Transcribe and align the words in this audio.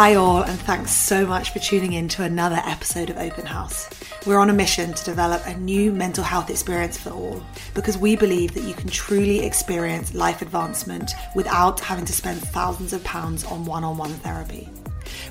Hi, 0.00 0.14
all, 0.14 0.44
and 0.44 0.60
thanks 0.60 0.92
so 0.92 1.26
much 1.26 1.50
for 1.50 1.58
tuning 1.58 1.94
in 1.94 2.06
to 2.10 2.22
another 2.22 2.60
episode 2.64 3.10
of 3.10 3.16
Open 3.16 3.44
House. 3.44 3.90
We're 4.24 4.38
on 4.38 4.48
a 4.48 4.52
mission 4.52 4.94
to 4.94 5.04
develop 5.04 5.44
a 5.44 5.56
new 5.56 5.90
mental 5.90 6.22
health 6.22 6.50
experience 6.50 6.96
for 6.96 7.10
all 7.10 7.42
because 7.74 7.98
we 7.98 8.14
believe 8.14 8.54
that 8.54 8.62
you 8.62 8.74
can 8.74 8.88
truly 8.90 9.44
experience 9.44 10.14
life 10.14 10.40
advancement 10.40 11.14
without 11.34 11.80
having 11.80 12.04
to 12.04 12.12
spend 12.12 12.40
thousands 12.40 12.92
of 12.92 13.02
pounds 13.02 13.42
on 13.42 13.64
one 13.64 13.82
on 13.82 13.96
one 13.96 14.12
therapy. 14.12 14.68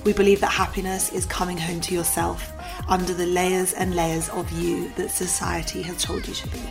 We 0.04 0.12
believe 0.12 0.42
that 0.42 0.52
happiness 0.52 1.14
is 1.14 1.26
coming 1.26 1.58
home 1.58 1.80
to 1.80 1.96
yourself 1.96 2.52
under 2.90 3.14
the 3.14 3.26
layers 3.26 3.72
and 3.72 3.96
layers 3.96 4.28
of 4.28 4.52
you 4.52 4.90
that 4.98 5.12
society 5.12 5.82
has 5.84 6.04
told 6.04 6.28
you 6.28 6.34
to 6.34 6.48
be. 6.50 6.62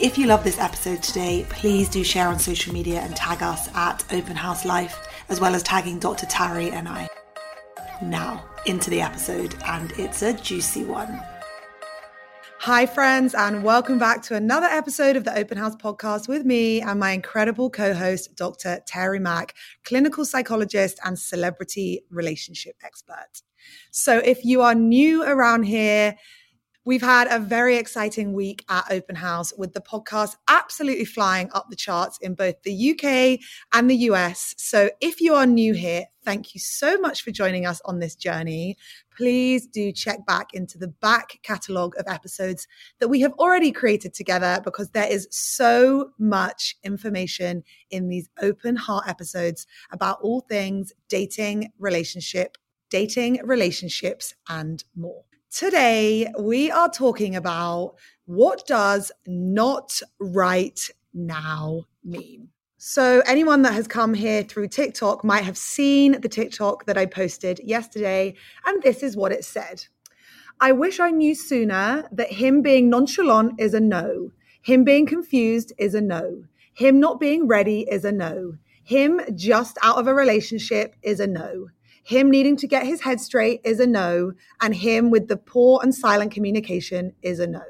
If 0.00 0.16
you 0.16 0.28
love 0.28 0.44
this 0.44 0.58
episode 0.58 1.02
today, 1.02 1.44
please 1.50 1.90
do 1.90 2.02
share 2.02 2.28
on 2.28 2.38
social 2.38 2.72
media 2.72 3.00
and 3.00 3.14
tag 3.14 3.42
us 3.42 3.68
at 3.74 4.02
Open 4.14 4.34
House 4.34 4.64
Life, 4.64 5.06
as 5.28 5.42
well 5.42 5.54
as 5.54 5.62
tagging 5.62 5.98
Dr. 5.98 6.24
Tari 6.24 6.70
and 6.70 6.88
I. 6.88 7.06
Now, 8.00 8.44
into 8.64 8.90
the 8.90 9.00
episode, 9.00 9.56
and 9.66 9.90
it's 9.98 10.22
a 10.22 10.32
juicy 10.32 10.84
one. 10.84 11.20
Hi, 12.60 12.86
friends, 12.86 13.34
and 13.34 13.64
welcome 13.64 13.98
back 13.98 14.22
to 14.24 14.36
another 14.36 14.68
episode 14.68 15.16
of 15.16 15.24
the 15.24 15.36
Open 15.36 15.58
House 15.58 15.74
podcast 15.74 16.28
with 16.28 16.44
me 16.46 16.80
and 16.80 17.00
my 17.00 17.10
incredible 17.10 17.70
co 17.70 17.94
host, 17.94 18.36
Dr. 18.36 18.78
Tari 18.86 19.18
Mack, 19.18 19.56
clinical 19.82 20.24
psychologist 20.24 21.00
and 21.04 21.18
celebrity 21.18 22.02
relationship 22.08 22.76
expert. 22.84 23.42
So, 23.90 24.18
if 24.18 24.44
you 24.44 24.62
are 24.62 24.76
new 24.76 25.24
around 25.24 25.64
here, 25.64 26.14
We've 26.88 27.02
had 27.02 27.28
a 27.30 27.38
very 27.38 27.76
exciting 27.76 28.32
week 28.32 28.64
at 28.70 28.90
Open 28.90 29.14
House 29.14 29.52
with 29.58 29.74
the 29.74 29.80
podcast 29.82 30.36
absolutely 30.48 31.04
flying 31.04 31.50
up 31.52 31.66
the 31.68 31.76
charts 31.76 32.16
in 32.22 32.32
both 32.32 32.62
the 32.62 32.92
UK 32.92 33.40
and 33.74 33.90
the 33.90 33.96
US. 34.10 34.54
So 34.56 34.88
if 35.02 35.20
you 35.20 35.34
are 35.34 35.44
new 35.44 35.74
here, 35.74 36.06
thank 36.24 36.54
you 36.54 36.60
so 36.60 36.96
much 36.96 37.22
for 37.22 37.30
joining 37.30 37.66
us 37.66 37.82
on 37.84 37.98
this 37.98 38.14
journey. 38.14 38.78
Please 39.14 39.66
do 39.66 39.92
check 39.92 40.24
back 40.26 40.54
into 40.54 40.78
the 40.78 40.88
back 40.88 41.38
catalogue 41.42 41.92
of 41.98 42.06
episodes 42.08 42.66
that 43.00 43.08
we 43.08 43.20
have 43.20 43.34
already 43.34 43.70
created 43.70 44.14
together 44.14 44.58
because 44.64 44.88
there 44.92 45.12
is 45.12 45.28
so 45.30 46.12
much 46.18 46.74
information 46.84 47.64
in 47.90 48.08
these 48.08 48.30
open 48.40 48.76
heart 48.76 49.06
episodes 49.06 49.66
about 49.92 50.20
all 50.22 50.40
things 50.40 50.94
dating, 51.10 51.70
relationship, 51.78 52.56
dating, 52.88 53.42
relationships, 53.44 54.34
and 54.48 54.84
more. 54.96 55.27
Today, 55.50 56.30
we 56.38 56.70
are 56.70 56.90
talking 56.90 57.34
about 57.34 57.94
what 58.26 58.66
does 58.66 59.10
not 59.26 59.98
right 60.20 60.78
now 61.14 61.84
mean? 62.04 62.50
So, 62.76 63.22
anyone 63.24 63.62
that 63.62 63.72
has 63.72 63.88
come 63.88 64.12
here 64.12 64.42
through 64.42 64.68
TikTok 64.68 65.24
might 65.24 65.44
have 65.44 65.56
seen 65.56 66.20
the 66.20 66.28
TikTok 66.28 66.84
that 66.84 66.98
I 66.98 67.06
posted 67.06 67.60
yesterday, 67.64 68.34
and 68.66 68.82
this 68.82 69.02
is 69.02 69.16
what 69.16 69.32
it 69.32 69.42
said. 69.42 69.86
I 70.60 70.72
wish 70.72 71.00
I 71.00 71.10
knew 71.10 71.34
sooner 71.34 72.06
that 72.12 72.30
him 72.30 72.60
being 72.60 72.90
nonchalant 72.90 73.58
is 73.58 73.72
a 73.72 73.80
no, 73.80 74.32
him 74.60 74.84
being 74.84 75.06
confused 75.06 75.72
is 75.78 75.94
a 75.94 76.02
no, 76.02 76.44
him 76.74 77.00
not 77.00 77.20
being 77.20 77.48
ready 77.48 77.86
is 77.90 78.04
a 78.04 78.12
no, 78.12 78.52
him 78.84 79.22
just 79.34 79.78
out 79.82 79.96
of 79.96 80.08
a 80.08 80.14
relationship 80.14 80.94
is 81.02 81.20
a 81.20 81.26
no. 81.26 81.68
Him 82.08 82.30
needing 82.30 82.56
to 82.56 82.66
get 82.66 82.86
his 82.86 83.02
head 83.02 83.20
straight 83.20 83.60
is 83.64 83.80
a 83.80 83.86
no, 83.86 84.32
and 84.62 84.74
him 84.74 85.10
with 85.10 85.28
the 85.28 85.36
poor 85.36 85.80
and 85.82 85.94
silent 85.94 86.32
communication 86.32 87.12
is 87.20 87.38
a 87.38 87.46
no. 87.46 87.60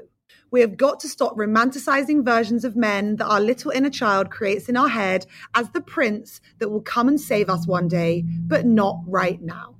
We 0.49 0.61
have 0.61 0.77
got 0.77 1.01
to 1.01 1.09
stop 1.09 1.35
romanticizing 1.35 2.23
versions 2.23 2.63
of 2.63 2.77
men 2.77 3.17
that 3.17 3.27
our 3.27 3.41
little 3.41 3.71
inner 3.71 3.89
child 3.89 4.31
creates 4.31 4.69
in 4.69 4.77
our 4.77 4.87
head 4.87 5.25
as 5.55 5.69
the 5.71 5.81
prince 5.81 6.39
that 6.59 6.69
will 6.69 6.79
come 6.79 7.09
and 7.09 7.19
save 7.19 7.49
us 7.49 7.67
one 7.67 7.89
day, 7.89 8.23
but 8.47 8.65
not 8.65 9.01
right 9.05 9.41
now. 9.41 9.75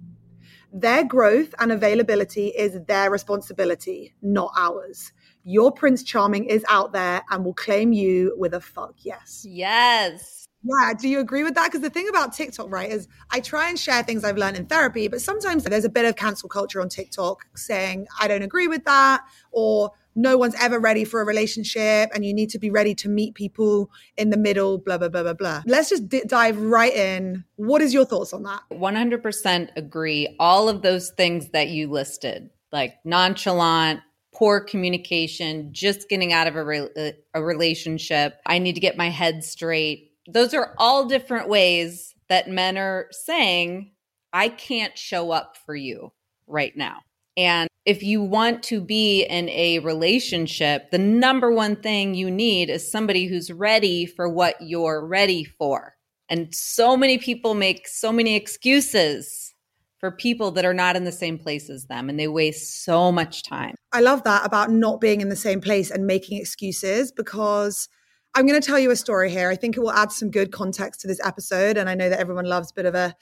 Their 0.74 1.06
growth 1.06 1.56
and 1.58 1.72
availability 1.72 2.48
is 2.48 2.82
their 2.86 3.10
responsibility, 3.10 4.14
not 4.22 4.52
ours. 4.58 5.14
Your 5.46 5.72
Prince 5.72 6.04
Charming 6.04 6.44
is 6.44 6.66
out 6.68 6.92
there 6.92 7.24
and 7.30 7.46
will 7.46 7.54
claim 7.54 7.94
you 7.94 8.36
with 8.38 8.54
a 8.54 8.60
fuck 8.60 8.96
yes. 8.98 9.46
Yes. 9.48 10.39
Yeah, 10.64 10.94
do 10.94 11.08
you 11.08 11.20
agree 11.20 11.44
with 11.44 11.56
that? 11.56 11.66
Because 11.66 11.82
the 11.82 11.90
thing 11.90 12.10
about 12.10 12.34
TikTok, 12.34 12.70
right, 12.70 12.90
is 12.90 13.08
I 13.32 13.40
try 13.40 13.70
and 13.70 13.80
share 13.80 14.04
things 14.04 14.24
I've 14.24 14.38
learned 14.38 14.58
in 14.58 14.66
therapy, 14.66 15.08
but 15.08 15.22
sometimes 15.22 15.64
there's 15.64 15.86
a 15.86 15.90
bit 15.90 16.06
of 16.06 16.16
cancel 16.16 16.50
culture 16.50 16.82
on 16.82 16.90
TikTok 16.90 17.46
saying, 17.56 18.08
I 18.20 18.28
don't 18.28 18.42
agree 18.42 18.68
with 18.68 18.84
that, 18.86 19.24
or 19.52 19.92
no 20.16 20.38
one's 20.38 20.56
ever 20.60 20.80
ready 20.80 21.06
for 21.06 21.22
a 21.22 21.26
relationship 21.26 22.10
and 22.14 22.26
you 22.26 22.34
need 22.34 22.50
to 22.50 22.60
be 22.60 22.70
ready 22.70 22.94
to 22.96 23.08
meet 23.08 23.36
people 23.36 23.90
in 24.18 24.32
the 24.32 24.38
middle, 24.38 24.78
blah, 24.78 24.98
blah, 24.98 25.08
blah, 25.08 25.24
blah, 25.24 25.34
blah. 25.34 25.64
Let's 25.66 25.90
just 25.90 26.10
d- 26.10 26.24
dive 26.28 26.60
right 26.60 26.94
in. 26.94 27.46
What 27.56 27.82
is 27.82 27.94
your 27.94 28.06
thoughts 28.06 28.34
on 28.34 28.44
that? 28.44 28.62
100% 28.72 29.70
agree. 29.78 30.36
All 30.40 30.68
of 30.68 30.82
those 30.82 31.12
things 31.12 31.50
that 31.52 31.70
you 31.70 31.90
listed, 31.90 32.50
like 32.72 32.96
nonchalant, 33.06 34.02
poor 34.34 34.60
communication, 34.60 35.70
just 35.72 36.10
getting 36.10 36.34
out 36.34 36.48
of 36.48 36.56
a, 36.56 36.64
re- 36.66 36.90
uh, 36.98 37.12
a 37.34 37.42
relationship. 37.42 38.40
I 38.46 38.60
need 38.60 38.74
to 38.74 38.82
get 38.82 38.98
my 38.98 39.10
head 39.10 39.44
straight 39.44 40.09
those 40.34 40.54
are 40.54 40.74
all 40.78 41.06
different 41.06 41.50
ways 41.50 42.14
that 42.30 42.48
men 42.48 42.78
are 42.78 43.08
saying, 43.12 43.92
I 44.32 44.50
can't 44.50 44.98
show 44.98 45.32
up 45.32 45.58
for 45.66 45.76
you 45.76 46.12
right 46.48 46.76
now. 46.76 47.00
And 47.36 47.70
if 47.86 48.04
you 48.04 48.22
want 48.22 48.64
to 48.64 48.82
be 48.82 49.24
in 49.24 49.50
a 49.50 49.80
relationship, 49.80 50.92
the 50.92 50.98
number 50.98 51.52
one 51.52 51.76
thing 51.76 52.14
you 52.14 52.30
need 52.30 52.70
is 52.70 52.92
somebody 52.92 53.26
who's 53.26 53.52
ready 53.52 54.06
for 54.06 54.28
what 54.30 54.56
you're 54.62 55.06
ready 55.06 55.44
for. 55.44 55.96
And 56.28 56.54
so 56.54 56.96
many 56.96 57.18
people 57.18 57.56
make 57.56 57.88
so 57.88 58.12
many 58.12 58.36
excuses 58.36 59.56
for 60.00 60.12
people 60.12 60.52
that 60.52 60.66
are 60.66 60.74
not 60.74 60.96
in 60.96 61.04
the 61.04 61.12
same 61.12 61.38
place 61.38 61.70
as 61.70 61.86
them 61.86 62.10
and 62.10 62.20
they 62.20 62.28
waste 62.28 62.84
so 62.84 63.12
much 63.12 63.44
time. 63.44 63.76
I 63.92 64.02
love 64.02 64.24
that 64.24 64.46
about 64.46 64.72
not 64.72 65.02
being 65.02 65.22
in 65.22 65.30
the 65.30 65.36
same 65.36 65.60
place 65.60 65.92
and 65.92 66.06
making 66.06 66.40
excuses 66.40 67.12
because 67.12 67.90
I'm 68.40 68.48
going 68.48 68.62
to 68.62 68.66
tell 68.66 68.80
you 68.80 68.90
a 68.90 68.96
story 68.96 69.30
here. 69.30 69.50
I 69.50 69.58
think 69.58 69.76
it 69.76 69.82
will 69.82 69.92
add 69.92 70.14
some 70.14 70.32
good 70.32 70.54
context 70.54 71.02
to 71.02 71.08
this 71.08 71.20
episode. 71.26 71.76
And 71.76 71.90
I 71.90 71.94
know 71.94 72.08
that 72.08 72.22
everyone 72.22 72.46
loves 72.46 72.72
a 72.72 72.74
bit 72.74 72.86
of 72.86 72.96
a 72.96 73.14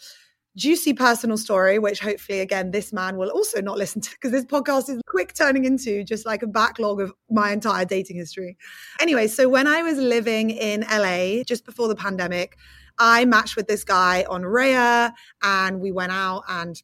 juicy 0.56 0.94
personal 0.94 1.38
story, 1.38 1.80
which 1.80 2.00
hopefully, 2.00 2.40
again, 2.40 2.70
this 2.70 2.94
man 2.94 3.18
will 3.18 3.32
also 3.32 3.60
not 3.60 3.80
listen 3.80 4.00
to 4.00 4.12
because 4.12 4.30
this 4.30 4.46
podcast 4.46 4.92
is 4.92 5.02
quick 5.08 5.34
turning 5.34 5.66
into 5.66 6.04
just 6.04 6.28
like 6.28 6.44
a 6.44 6.48
backlog 6.48 7.02
of 7.02 7.12
my 7.32 7.52
entire 7.52 7.84
dating 7.84 8.16
history. 8.16 8.58
Anyway, 9.02 9.26
so 9.26 9.50
when 9.50 9.66
I 9.66 9.82
was 9.82 9.98
living 9.98 10.52
in 10.52 10.82
LA 10.82 11.42
just 11.44 11.66
before 11.66 11.88
the 11.88 11.96
pandemic, 11.96 12.56
I 13.00 13.26
matched 13.26 13.56
with 13.56 13.66
this 13.68 13.84
guy 13.84 14.24
on 14.30 14.44
Raya 14.44 15.14
and 15.42 15.82
we 15.82 15.92
went 15.92 16.12
out 16.12 16.44
and 16.48 16.80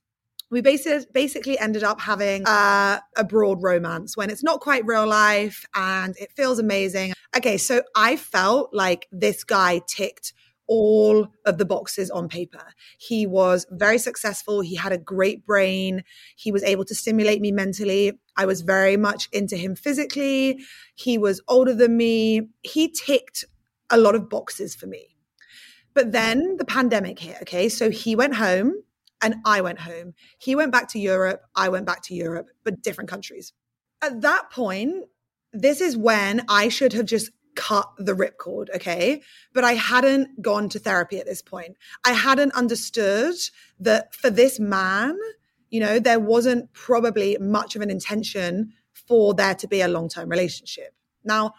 we 0.53 0.62
basically 0.62 1.08
basically 1.12 1.58
ended 1.58 1.84
up 1.84 2.00
having 2.00 2.46
uh, 2.46 3.00
a 3.18 3.24
broad 3.24 3.64
romance 3.64 4.16
when 4.16 4.30
it's 4.30 4.44
not 4.44 4.59
quite 4.59 4.86
real 4.86 5.08
life 5.08 5.66
and 5.74 6.16
it 6.18 6.31
feels 6.31 6.59
amazing. 6.59 7.12
Okay, 7.36 7.58
so 7.58 7.81
I 7.96 8.18
felt 8.18 8.72
like 8.72 9.08
this 9.12 9.44
guy 9.44 9.81
ticked 9.88 10.31
all 10.68 11.28
of 11.47 11.58
the 11.58 11.66
boxes 11.66 12.12
on 12.12 12.30
paper. 12.30 12.64
He 13.00 13.25
was 13.25 13.66
very 13.72 13.97
successful. 13.97 14.62
He 14.62 14.75
had 14.75 14.91
a 14.91 14.97
great 15.00 15.44
brain. 15.44 16.03
He 16.36 16.52
was 16.52 16.62
able 16.62 16.85
to 16.85 16.94
stimulate 16.94 17.41
me 17.41 17.52
mentally. 17.52 18.12
I 18.38 18.46
was 18.46 18.62
very 18.62 18.96
much 18.96 19.30
into 19.31 19.58
him 19.58 19.75
physically. 19.75 20.59
He 20.94 21.18
was 21.18 21.41
older 21.47 21.74
than 21.74 21.97
me. 21.97 22.50
He 22.62 22.90
ticked 22.90 23.44
a 23.90 23.97
lot 23.97 24.14
of 24.14 24.30
boxes 24.30 24.75
for 24.75 24.85
me. 24.85 25.18
But 25.96 26.12
then 26.12 26.58
the 26.58 26.66
pandemic 26.66 27.18
hit. 27.18 27.38
Okay. 27.41 27.70
So 27.70 27.90
he 27.90 28.16
went 28.16 28.35
home 28.35 28.84
and 29.23 29.35
I 29.45 29.61
went 29.61 29.79
home. 29.79 30.13
He 30.38 30.56
went 30.56 30.72
back 30.72 30.89
to 30.89 31.00
Europe. 31.00 31.41
I 31.56 31.69
went 31.69 31.85
back 31.85 32.01
to 32.03 32.13
Europe, 32.13 32.49
but 32.64 32.81
different 32.81 33.09
countries. 33.09 33.53
At 34.02 34.22
that 34.22 34.52
point, 34.52 35.05
this 35.53 35.81
is 35.81 35.96
when 35.96 36.43
I 36.49 36.67
should 36.67 36.93
have 36.93 37.05
just 37.05 37.31
cut 37.55 37.90
the 37.97 38.14
ripcord, 38.14 38.70
okay? 38.75 39.22
But 39.53 39.64
I 39.64 39.73
hadn't 39.73 40.41
gone 40.41 40.70
to 40.70 40.79
therapy 40.79 41.20
at 41.20 41.25
this 41.25 41.41
point. 41.41 41.78
I 42.03 42.14
hadn't 42.14 42.53
understood 42.53 43.35
that 43.79 44.14
for 44.14 44.29
this 44.29 44.59
man, 44.59 45.17
you 45.70 45.79
know, 45.79 45.99
there 45.99 46.20
wasn't 46.20 46.72
probably 46.73 47.37
much 47.40 47.75
of 47.75 47.81
an 47.81 47.90
intention 47.90 48.73
for 48.93 49.34
there 49.34 49.55
to 49.55 49.67
be 49.67 49.81
a 49.81 49.87
long 49.87 50.09
term 50.09 50.29
relationship. 50.29 50.93
Now, 51.23 51.53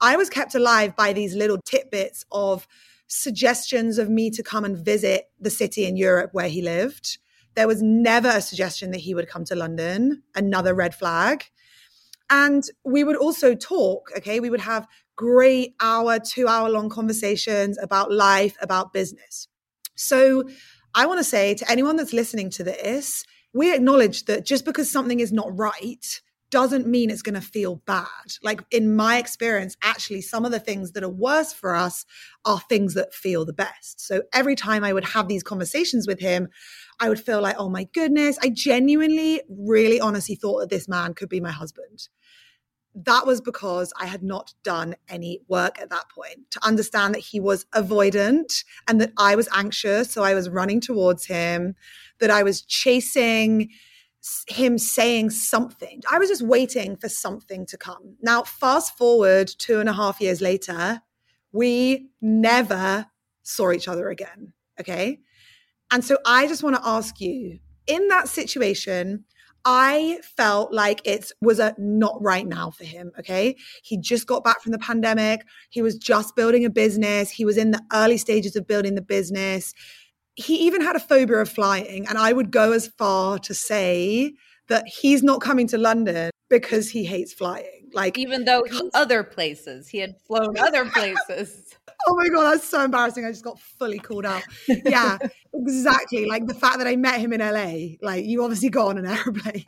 I 0.00 0.16
was 0.16 0.30
kept 0.30 0.54
alive 0.54 0.94
by 0.94 1.12
these 1.12 1.34
little 1.34 1.58
tidbits 1.64 2.24
of 2.30 2.68
suggestions 3.08 3.98
of 3.98 4.08
me 4.08 4.30
to 4.30 4.42
come 4.42 4.64
and 4.64 4.78
visit 4.78 5.30
the 5.40 5.50
city 5.50 5.84
in 5.86 5.96
Europe 5.96 6.30
where 6.32 6.48
he 6.48 6.62
lived. 6.62 7.18
There 7.54 7.66
was 7.66 7.82
never 7.82 8.28
a 8.28 8.40
suggestion 8.40 8.92
that 8.92 9.00
he 9.00 9.14
would 9.14 9.28
come 9.28 9.44
to 9.46 9.56
London, 9.56 10.22
another 10.34 10.74
red 10.74 10.94
flag. 10.94 11.44
And 12.30 12.62
we 12.84 13.04
would 13.04 13.16
also 13.16 13.54
talk, 13.54 14.10
okay? 14.18 14.38
We 14.38 14.50
would 14.50 14.60
have 14.60 14.86
great 15.16 15.74
hour, 15.80 16.18
two 16.18 16.46
hour 16.46 16.68
long 16.68 16.88
conversations 16.88 17.78
about 17.78 18.12
life, 18.12 18.56
about 18.60 18.92
business. 18.92 19.48
So 19.96 20.44
I 20.94 21.06
want 21.06 21.18
to 21.18 21.24
say 21.24 21.54
to 21.54 21.70
anyone 21.70 21.96
that's 21.96 22.12
listening 22.12 22.50
to 22.50 22.64
this, 22.64 23.24
we 23.54 23.74
acknowledge 23.74 24.26
that 24.26 24.44
just 24.44 24.64
because 24.64 24.90
something 24.90 25.20
is 25.20 25.32
not 25.32 25.58
right 25.58 26.20
doesn't 26.50 26.86
mean 26.86 27.10
it's 27.10 27.22
going 27.22 27.34
to 27.34 27.40
feel 27.40 27.76
bad. 27.86 28.06
Like 28.42 28.62
in 28.70 28.96
my 28.96 29.18
experience, 29.18 29.76
actually, 29.82 30.22
some 30.22 30.44
of 30.44 30.50
the 30.50 30.60
things 30.60 30.92
that 30.92 31.02
are 31.02 31.08
worse 31.08 31.52
for 31.52 31.74
us 31.74 32.04
are 32.44 32.60
things 32.60 32.94
that 32.94 33.12
feel 33.12 33.44
the 33.44 33.52
best. 33.52 34.00
So 34.00 34.22
every 34.32 34.56
time 34.56 34.84
I 34.84 34.92
would 34.92 35.04
have 35.04 35.28
these 35.28 35.42
conversations 35.42 36.06
with 36.06 36.20
him, 36.20 36.48
I 37.00 37.08
would 37.08 37.20
feel 37.20 37.40
like, 37.40 37.56
oh 37.58 37.68
my 37.68 37.84
goodness, 37.84 38.38
I 38.42 38.48
genuinely, 38.48 39.42
really 39.48 40.00
honestly 40.00 40.34
thought 40.34 40.60
that 40.60 40.70
this 40.70 40.88
man 40.88 41.14
could 41.14 41.28
be 41.28 41.40
my 41.40 41.52
husband. 41.52 42.08
That 42.94 43.26
was 43.26 43.40
because 43.40 43.92
I 44.00 44.06
had 44.06 44.22
not 44.22 44.54
done 44.64 44.96
any 45.08 45.40
work 45.46 45.80
at 45.80 45.90
that 45.90 46.06
point 46.12 46.50
to 46.50 46.66
understand 46.66 47.14
that 47.14 47.20
he 47.20 47.38
was 47.38 47.64
avoidant 47.66 48.64
and 48.88 49.00
that 49.00 49.12
I 49.16 49.36
was 49.36 49.48
anxious. 49.54 50.10
So 50.10 50.24
I 50.24 50.34
was 50.34 50.48
running 50.48 50.80
towards 50.80 51.26
him, 51.26 51.76
that 52.18 52.30
I 52.30 52.42
was 52.42 52.62
chasing 52.62 53.70
him 54.48 54.78
saying 54.78 55.30
something. 55.30 56.02
I 56.10 56.18
was 56.18 56.28
just 56.28 56.42
waiting 56.42 56.96
for 56.96 57.08
something 57.08 57.66
to 57.66 57.76
come. 57.76 58.16
Now, 58.22 58.42
fast 58.42 58.96
forward 58.96 59.48
two 59.58 59.80
and 59.80 59.88
a 59.88 59.92
half 59.92 60.20
years 60.20 60.40
later, 60.40 61.02
we 61.52 62.10
never 62.20 63.06
saw 63.42 63.72
each 63.72 63.88
other 63.88 64.08
again. 64.08 64.52
Okay. 64.80 65.20
And 65.90 66.04
so 66.04 66.18
I 66.26 66.46
just 66.46 66.62
want 66.62 66.76
to 66.76 66.86
ask 66.86 67.20
you 67.20 67.58
in 67.86 68.08
that 68.08 68.28
situation, 68.28 69.24
I 69.64 70.20
felt 70.36 70.72
like 70.72 71.00
it 71.04 71.32
was 71.40 71.58
a 71.58 71.74
not 71.78 72.16
right 72.22 72.46
now 72.46 72.70
for 72.70 72.84
him. 72.84 73.10
Okay. 73.18 73.56
He 73.82 73.98
just 73.98 74.26
got 74.26 74.44
back 74.44 74.60
from 74.60 74.72
the 74.72 74.78
pandemic. 74.78 75.42
He 75.70 75.82
was 75.82 75.96
just 75.96 76.36
building 76.36 76.64
a 76.64 76.70
business. 76.70 77.30
He 77.30 77.44
was 77.44 77.56
in 77.56 77.72
the 77.72 77.82
early 77.92 78.18
stages 78.18 78.56
of 78.56 78.66
building 78.66 78.94
the 78.94 79.02
business 79.02 79.74
he 80.38 80.54
even 80.66 80.80
had 80.80 80.94
a 80.94 81.00
phobia 81.00 81.38
of 81.38 81.48
flying. 81.48 82.06
And 82.06 82.16
I 82.16 82.32
would 82.32 82.52
go 82.52 82.70
as 82.70 82.86
far 82.86 83.40
to 83.40 83.52
say 83.52 84.34
that 84.68 84.86
he's 84.86 85.22
not 85.22 85.40
coming 85.40 85.66
to 85.66 85.78
London 85.78 86.30
because 86.48 86.88
he 86.88 87.04
hates 87.04 87.32
flying. 87.32 87.90
Like 87.92 88.16
even 88.16 88.44
though 88.44 88.62
he, 88.62 88.88
other 88.94 89.24
places, 89.24 89.88
he 89.88 89.98
had 89.98 90.14
flown 90.26 90.56
other 90.60 90.84
places. 90.84 91.74
oh 92.06 92.14
my 92.14 92.28
god, 92.28 92.52
that's 92.52 92.68
so 92.68 92.84
embarrassing. 92.84 93.24
I 93.24 93.30
just 93.30 93.42
got 93.42 93.58
fully 93.58 93.98
called 93.98 94.26
out. 94.26 94.42
Yeah, 94.68 95.18
exactly. 95.54 96.26
Like 96.26 96.46
the 96.46 96.54
fact 96.54 96.78
that 96.78 96.86
I 96.86 96.94
met 96.94 97.18
him 97.18 97.32
in 97.32 97.40
LA. 97.40 97.96
Like 98.00 98.24
you 98.24 98.44
obviously 98.44 98.68
got 98.68 98.88
on 98.90 98.98
an 98.98 99.06
airplane. 99.06 99.64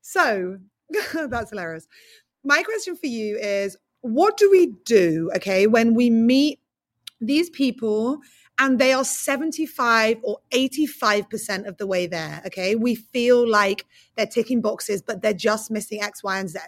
so 0.00 0.56
that's 1.28 1.50
hilarious. 1.50 1.86
My 2.44 2.62
question 2.62 2.96
for 2.96 3.08
you 3.08 3.36
is 3.36 3.76
what 4.00 4.38
do 4.38 4.50
we 4.50 4.72
do, 4.86 5.30
okay, 5.36 5.66
when 5.66 5.92
we 5.94 6.08
meet 6.08 6.60
these 7.20 7.50
people 7.50 8.20
and 8.58 8.78
they 8.78 8.92
are 8.92 9.04
75 9.04 10.18
or 10.22 10.38
85% 10.52 11.66
of 11.66 11.76
the 11.76 11.86
way 11.86 12.06
there. 12.06 12.42
Okay. 12.46 12.74
We 12.74 12.94
feel 12.94 13.48
like 13.48 13.86
they're 14.16 14.26
ticking 14.26 14.60
boxes, 14.60 15.02
but 15.02 15.22
they're 15.22 15.32
just 15.32 15.70
missing 15.70 16.02
X, 16.02 16.22
Y, 16.22 16.38
and 16.38 16.48
Z. 16.48 16.58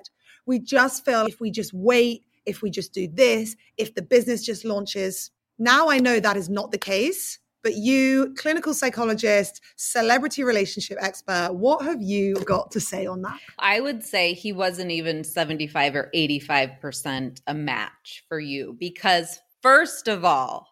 We 0.46 0.58
just 0.58 1.04
feel 1.04 1.26
if 1.26 1.40
we 1.40 1.50
just 1.50 1.72
wait, 1.74 2.24
if 2.46 2.62
we 2.62 2.70
just 2.70 2.92
do 2.92 3.08
this, 3.08 3.56
if 3.76 3.94
the 3.94 4.02
business 4.02 4.44
just 4.44 4.64
launches. 4.64 5.30
Now 5.58 5.90
I 5.90 5.98
know 5.98 6.20
that 6.20 6.36
is 6.36 6.48
not 6.48 6.70
the 6.70 6.78
case, 6.78 7.38
but 7.62 7.74
you, 7.74 8.34
clinical 8.38 8.72
psychologist, 8.72 9.60
celebrity 9.76 10.42
relationship 10.42 10.96
expert, 11.00 11.50
what 11.52 11.84
have 11.84 12.00
you 12.00 12.34
got 12.36 12.70
to 12.70 12.80
say 12.80 13.06
on 13.06 13.20
that? 13.22 13.38
I 13.58 13.80
would 13.80 14.02
say 14.02 14.32
he 14.32 14.52
wasn't 14.52 14.90
even 14.90 15.24
75 15.24 15.94
or 15.94 16.10
85% 16.14 17.40
a 17.46 17.54
match 17.54 18.24
for 18.28 18.40
you 18.40 18.76
because, 18.78 19.40
first 19.62 20.08
of 20.08 20.24
all, 20.24 20.69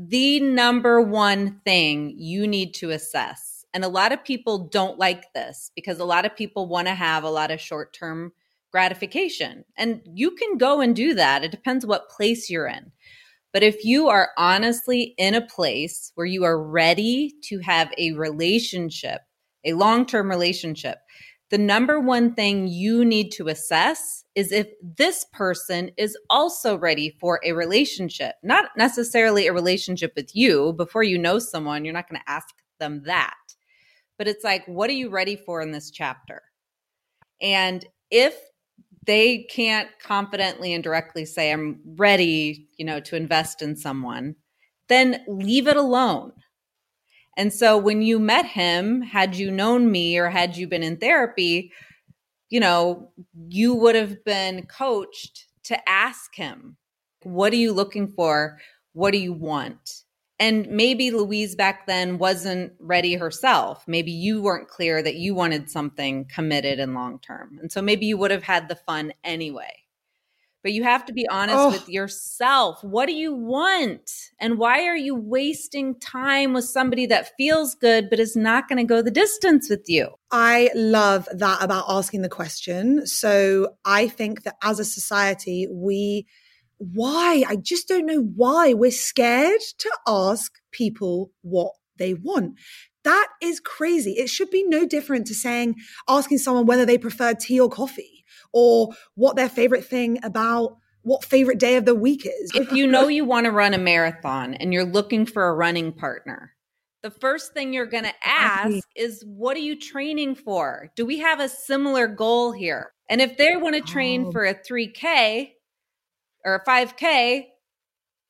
the 0.00 0.38
number 0.38 1.02
one 1.02 1.60
thing 1.64 2.14
you 2.16 2.46
need 2.46 2.72
to 2.72 2.90
assess. 2.90 3.64
And 3.74 3.84
a 3.84 3.88
lot 3.88 4.12
of 4.12 4.22
people 4.22 4.68
don't 4.68 4.96
like 4.96 5.32
this 5.34 5.72
because 5.74 5.98
a 5.98 6.04
lot 6.04 6.24
of 6.24 6.36
people 6.36 6.68
want 6.68 6.86
to 6.86 6.94
have 6.94 7.24
a 7.24 7.30
lot 7.30 7.50
of 7.50 7.60
short 7.60 7.92
term 7.92 8.32
gratification. 8.70 9.64
And 9.76 10.00
you 10.04 10.30
can 10.30 10.56
go 10.56 10.80
and 10.80 10.94
do 10.94 11.14
that. 11.14 11.42
It 11.42 11.50
depends 11.50 11.84
what 11.84 12.10
place 12.10 12.48
you're 12.48 12.68
in. 12.68 12.92
But 13.52 13.64
if 13.64 13.84
you 13.84 14.08
are 14.08 14.30
honestly 14.38 15.14
in 15.18 15.34
a 15.34 15.46
place 15.46 16.12
where 16.14 16.26
you 16.26 16.44
are 16.44 16.62
ready 16.62 17.34
to 17.44 17.58
have 17.60 17.92
a 17.98 18.12
relationship, 18.12 19.22
a 19.64 19.72
long 19.72 20.06
term 20.06 20.30
relationship, 20.30 20.98
the 21.50 21.58
number 21.58 21.98
one 21.98 22.34
thing 22.34 22.68
you 22.68 23.04
need 23.04 23.32
to 23.32 23.48
assess 23.48 24.22
is 24.38 24.52
if 24.52 24.68
this 24.80 25.26
person 25.32 25.90
is 25.96 26.16
also 26.30 26.78
ready 26.78 27.16
for 27.20 27.40
a 27.44 27.50
relationship, 27.50 28.36
not 28.44 28.66
necessarily 28.76 29.48
a 29.48 29.52
relationship 29.52 30.12
with 30.14 30.30
you. 30.32 30.72
Before 30.74 31.02
you 31.02 31.18
know 31.18 31.40
someone, 31.40 31.84
you're 31.84 31.92
not 31.92 32.08
going 32.08 32.20
to 32.20 32.30
ask 32.30 32.54
them 32.78 33.02
that. 33.06 33.34
But 34.16 34.28
it's 34.28 34.44
like, 34.44 34.64
what 34.66 34.90
are 34.90 34.92
you 34.92 35.10
ready 35.10 35.34
for 35.34 35.60
in 35.60 35.72
this 35.72 35.90
chapter? 35.90 36.40
And 37.42 37.84
if 38.12 38.36
they 39.06 39.38
can't 39.50 39.88
confidently 40.00 40.72
and 40.72 40.84
directly 40.84 41.24
say, 41.24 41.50
I'm 41.50 41.80
ready, 41.96 42.68
you 42.76 42.84
know, 42.84 43.00
to 43.00 43.16
invest 43.16 43.60
in 43.60 43.74
someone, 43.74 44.36
then 44.88 45.20
leave 45.26 45.66
it 45.66 45.76
alone. 45.76 46.30
And 47.36 47.52
so 47.52 47.76
when 47.76 48.02
you 48.02 48.20
met 48.20 48.46
him, 48.46 49.02
had 49.02 49.34
you 49.34 49.50
known 49.50 49.90
me 49.90 50.16
or 50.16 50.30
had 50.30 50.56
you 50.56 50.68
been 50.68 50.84
in 50.84 50.96
therapy, 50.96 51.72
you 52.50 52.60
know, 52.60 53.10
you 53.48 53.74
would 53.74 53.94
have 53.94 54.24
been 54.24 54.66
coached 54.66 55.46
to 55.64 55.88
ask 55.88 56.34
him, 56.34 56.76
what 57.22 57.52
are 57.52 57.56
you 57.56 57.72
looking 57.72 58.08
for? 58.08 58.58
What 58.92 59.12
do 59.12 59.18
you 59.18 59.32
want? 59.32 60.02
And 60.40 60.68
maybe 60.68 61.10
Louise 61.10 61.56
back 61.56 61.86
then 61.86 62.18
wasn't 62.18 62.72
ready 62.78 63.14
herself. 63.14 63.82
Maybe 63.88 64.12
you 64.12 64.40
weren't 64.40 64.68
clear 64.68 65.02
that 65.02 65.16
you 65.16 65.34
wanted 65.34 65.68
something 65.68 66.26
committed 66.26 66.78
and 66.78 66.94
long 66.94 67.18
term. 67.18 67.58
And 67.60 67.72
so 67.72 67.82
maybe 67.82 68.06
you 68.06 68.16
would 68.16 68.30
have 68.30 68.44
had 68.44 68.68
the 68.68 68.76
fun 68.76 69.12
anyway 69.24 69.72
but 70.62 70.72
you 70.72 70.82
have 70.82 71.04
to 71.06 71.12
be 71.12 71.28
honest 71.28 71.58
oh. 71.58 71.70
with 71.70 71.88
yourself. 71.88 72.82
What 72.82 73.06
do 73.06 73.14
you 73.14 73.34
want? 73.34 74.10
And 74.40 74.58
why 74.58 74.84
are 74.84 74.96
you 74.96 75.14
wasting 75.14 75.98
time 75.98 76.52
with 76.52 76.64
somebody 76.64 77.06
that 77.06 77.32
feels 77.36 77.74
good 77.74 78.10
but 78.10 78.18
is 78.18 78.36
not 78.36 78.68
going 78.68 78.78
to 78.78 78.84
go 78.84 79.00
the 79.00 79.10
distance 79.10 79.70
with 79.70 79.84
you? 79.86 80.08
I 80.30 80.70
love 80.74 81.28
that 81.32 81.62
about 81.62 81.84
asking 81.88 82.22
the 82.22 82.28
question. 82.28 83.06
So 83.06 83.68
I 83.84 84.08
think 84.08 84.42
that 84.42 84.56
as 84.62 84.80
a 84.80 84.84
society, 84.84 85.68
we, 85.70 86.26
why? 86.78 87.44
I 87.46 87.56
just 87.56 87.88
don't 87.88 88.06
know 88.06 88.22
why 88.22 88.74
we're 88.74 88.90
scared 88.90 89.60
to 89.78 89.90
ask 90.06 90.52
people 90.72 91.30
what 91.42 91.72
they 91.98 92.14
want. 92.14 92.58
That 93.04 93.28
is 93.40 93.60
crazy. 93.60 94.12
It 94.12 94.28
should 94.28 94.50
be 94.50 94.64
no 94.64 94.86
different 94.86 95.28
to 95.28 95.34
saying, 95.34 95.76
asking 96.08 96.38
someone 96.38 96.66
whether 96.66 96.84
they 96.84 96.98
prefer 96.98 97.32
tea 97.32 97.60
or 97.60 97.68
coffee 97.68 98.17
or 98.52 98.94
what 99.14 99.36
their 99.36 99.48
favorite 99.48 99.84
thing 99.84 100.18
about 100.22 100.76
what 101.02 101.24
favorite 101.24 101.58
day 101.58 101.76
of 101.76 101.84
the 101.84 101.94
week 101.94 102.26
is. 102.26 102.50
If 102.54 102.72
you 102.72 102.86
know 102.86 103.08
you 103.08 103.24
want 103.24 103.44
to 103.44 103.50
run 103.50 103.74
a 103.74 103.78
marathon 103.78 104.54
and 104.54 104.72
you're 104.72 104.84
looking 104.84 105.26
for 105.26 105.48
a 105.48 105.54
running 105.54 105.92
partner, 105.92 106.54
the 107.02 107.10
first 107.10 107.54
thing 107.54 107.72
you're 107.72 107.86
going 107.86 108.04
to 108.04 108.14
ask 108.24 108.80
is 108.96 109.22
what 109.24 109.56
are 109.56 109.60
you 109.60 109.78
training 109.78 110.34
for? 110.34 110.90
Do 110.96 111.06
we 111.06 111.18
have 111.18 111.40
a 111.40 111.48
similar 111.48 112.08
goal 112.08 112.52
here? 112.52 112.92
And 113.08 113.20
if 113.20 113.36
they 113.36 113.56
want 113.56 113.76
to 113.76 113.80
train 113.80 114.26
oh. 114.26 114.32
for 114.32 114.44
a 114.44 114.54
3K 114.54 115.52
or 116.44 116.56
a 116.56 116.64
5K, 116.64 117.46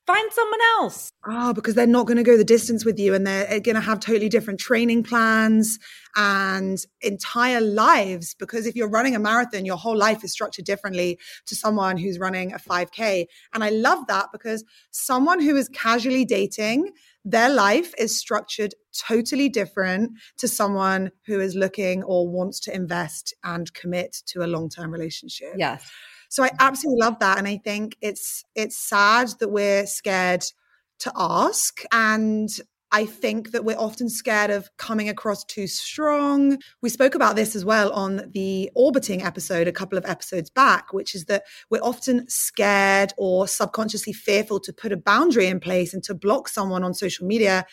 find 0.08 0.32
someone 0.32 0.60
else. 0.78 1.10
Oh, 1.26 1.52
because 1.52 1.74
they're 1.74 1.86
not 1.86 2.06
going 2.06 2.16
to 2.16 2.22
go 2.22 2.38
the 2.38 2.44
distance 2.44 2.82
with 2.82 2.98
you 2.98 3.12
and 3.12 3.26
they're 3.26 3.60
going 3.60 3.74
to 3.74 3.80
have 3.82 4.00
totally 4.00 4.30
different 4.30 4.58
training 4.58 5.02
plans 5.02 5.78
and 6.16 6.82
entire 7.02 7.60
lives. 7.60 8.34
Because 8.34 8.64
if 8.66 8.74
you're 8.74 8.88
running 8.88 9.14
a 9.14 9.18
marathon, 9.18 9.66
your 9.66 9.76
whole 9.76 9.96
life 9.96 10.24
is 10.24 10.32
structured 10.32 10.64
differently 10.64 11.18
to 11.44 11.54
someone 11.54 11.98
who's 11.98 12.18
running 12.18 12.54
a 12.54 12.58
5K. 12.58 13.26
And 13.52 13.62
I 13.62 13.68
love 13.68 14.06
that 14.06 14.28
because 14.32 14.64
someone 14.90 15.42
who 15.42 15.56
is 15.56 15.68
casually 15.68 16.24
dating, 16.24 16.92
their 17.22 17.50
life 17.50 17.92
is 17.98 18.18
structured 18.18 18.72
totally 18.98 19.50
different 19.50 20.12
to 20.38 20.48
someone 20.48 21.10
who 21.26 21.38
is 21.38 21.54
looking 21.54 22.02
or 22.02 22.26
wants 22.26 22.60
to 22.60 22.74
invest 22.74 23.34
and 23.44 23.74
commit 23.74 24.16
to 24.28 24.42
a 24.42 24.48
long 24.48 24.70
term 24.70 24.90
relationship. 24.90 25.52
Yes. 25.58 25.90
So 26.28 26.44
I 26.44 26.50
absolutely 26.58 27.00
love 27.00 27.18
that. 27.20 27.38
And 27.38 27.48
I 27.48 27.56
think 27.58 27.96
it's 28.00 28.44
it's 28.54 28.76
sad 28.76 29.28
that 29.40 29.50
we're 29.50 29.86
scared 29.86 30.44
to 31.00 31.12
ask. 31.16 31.82
And 31.92 32.50
I 32.90 33.04
think 33.04 33.50
that 33.50 33.64
we're 33.64 33.78
often 33.78 34.08
scared 34.08 34.50
of 34.50 34.70
coming 34.78 35.10
across 35.10 35.44
too 35.44 35.66
strong. 35.66 36.58
We 36.80 36.88
spoke 36.88 37.14
about 37.14 37.36
this 37.36 37.54
as 37.54 37.62
well 37.62 37.92
on 37.92 38.30
the 38.32 38.70
orbiting 38.74 39.22
episode 39.22 39.68
a 39.68 39.72
couple 39.72 39.98
of 39.98 40.06
episodes 40.06 40.48
back, 40.48 40.92
which 40.94 41.14
is 41.14 41.26
that 41.26 41.44
we're 41.68 41.82
often 41.82 42.26
scared 42.28 43.12
or 43.18 43.46
subconsciously 43.46 44.14
fearful 44.14 44.58
to 44.60 44.72
put 44.72 44.92
a 44.92 44.96
boundary 44.96 45.48
in 45.48 45.60
place 45.60 45.92
and 45.92 46.02
to 46.04 46.14
block 46.14 46.48
someone 46.48 46.82
on 46.82 46.94
social 46.94 47.26
media 47.26 47.66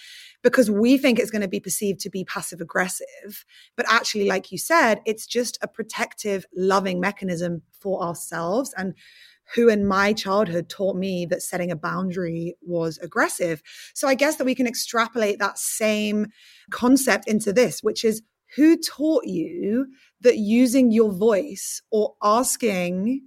because 0.43 0.69
we 0.69 0.97
think 0.97 1.17
it's 1.17 1.31
going 1.31 1.41
to 1.41 1.47
be 1.47 1.61
perceived 1.61 2.01
to 2.01 2.09
be 2.09 2.25
passive 2.25 2.59
aggressive. 2.59 3.45
But 3.77 3.85
actually, 3.89 4.27
like 4.27 4.51
you 4.51 4.57
said, 4.57 5.01
it's 5.05 5.25
just 5.25 5.57
a 5.61 5.67
protective, 5.67 6.45
loving 6.55 6.99
mechanism 6.99 7.61
for 7.85 8.01
ourselves. 8.01 8.73
And 8.75 8.95
who 9.53 9.69
in 9.69 9.85
my 9.85 10.11
childhood 10.11 10.69
taught 10.69 10.95
me 10.95 11.27
that 11.27 11.43
setting 11.43 11.69
a 11.69 11.75
boundary 11.75 12.55
was 12.63 12.97
aggressive. 12.97 13.61
So 13.93 14.07
I 14.07 14.15
guess 14.15 14.37
that 14.37 14.45
we 14.45 14.55
can 14.55 14.65
extrapolate 14.65 15.37
that 15.37 15.59
same 15.59 16.27
concept 16.71 17.27
into 17.27 17.53
this, 17.53 17.83
which 17.83 18.03
is 18.03 18.23
who 18.55 18.75
taught 18.75 19.25
you 19.25 19.85
that 20.21 20.37
using 20.37 20.91
your 20.91 21.11
voice 21.11 21.83
or 21.91 22.15
asking 22.23 23.21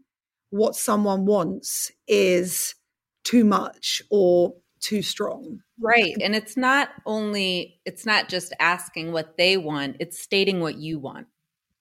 what 0.51 0.75
someone 0.75 1.25
wants 1.25 1.93
is 2.09 2.75
too 3.23 3.45
much 3.45 4.03
or 4.11 4.55
too 4.81 5.03
strong? 5.03 5.61
Right. 5.79 6.17
And 6.21 6.35
it's 6.35 6.57
not 6.57 6.89
only, 7.07 7.81
it's 7.85 8.05
not 8.05 8.29
just 8.29 8.53
asking 8.59 9.13
what 9.13 9.37
they 9.37 9.57
want, 9.57 9.99
it's 10.01 10.19
stating 10.19 10.61
what 10.61 10.79
you 10.79 10.99
want. 10.99 11.29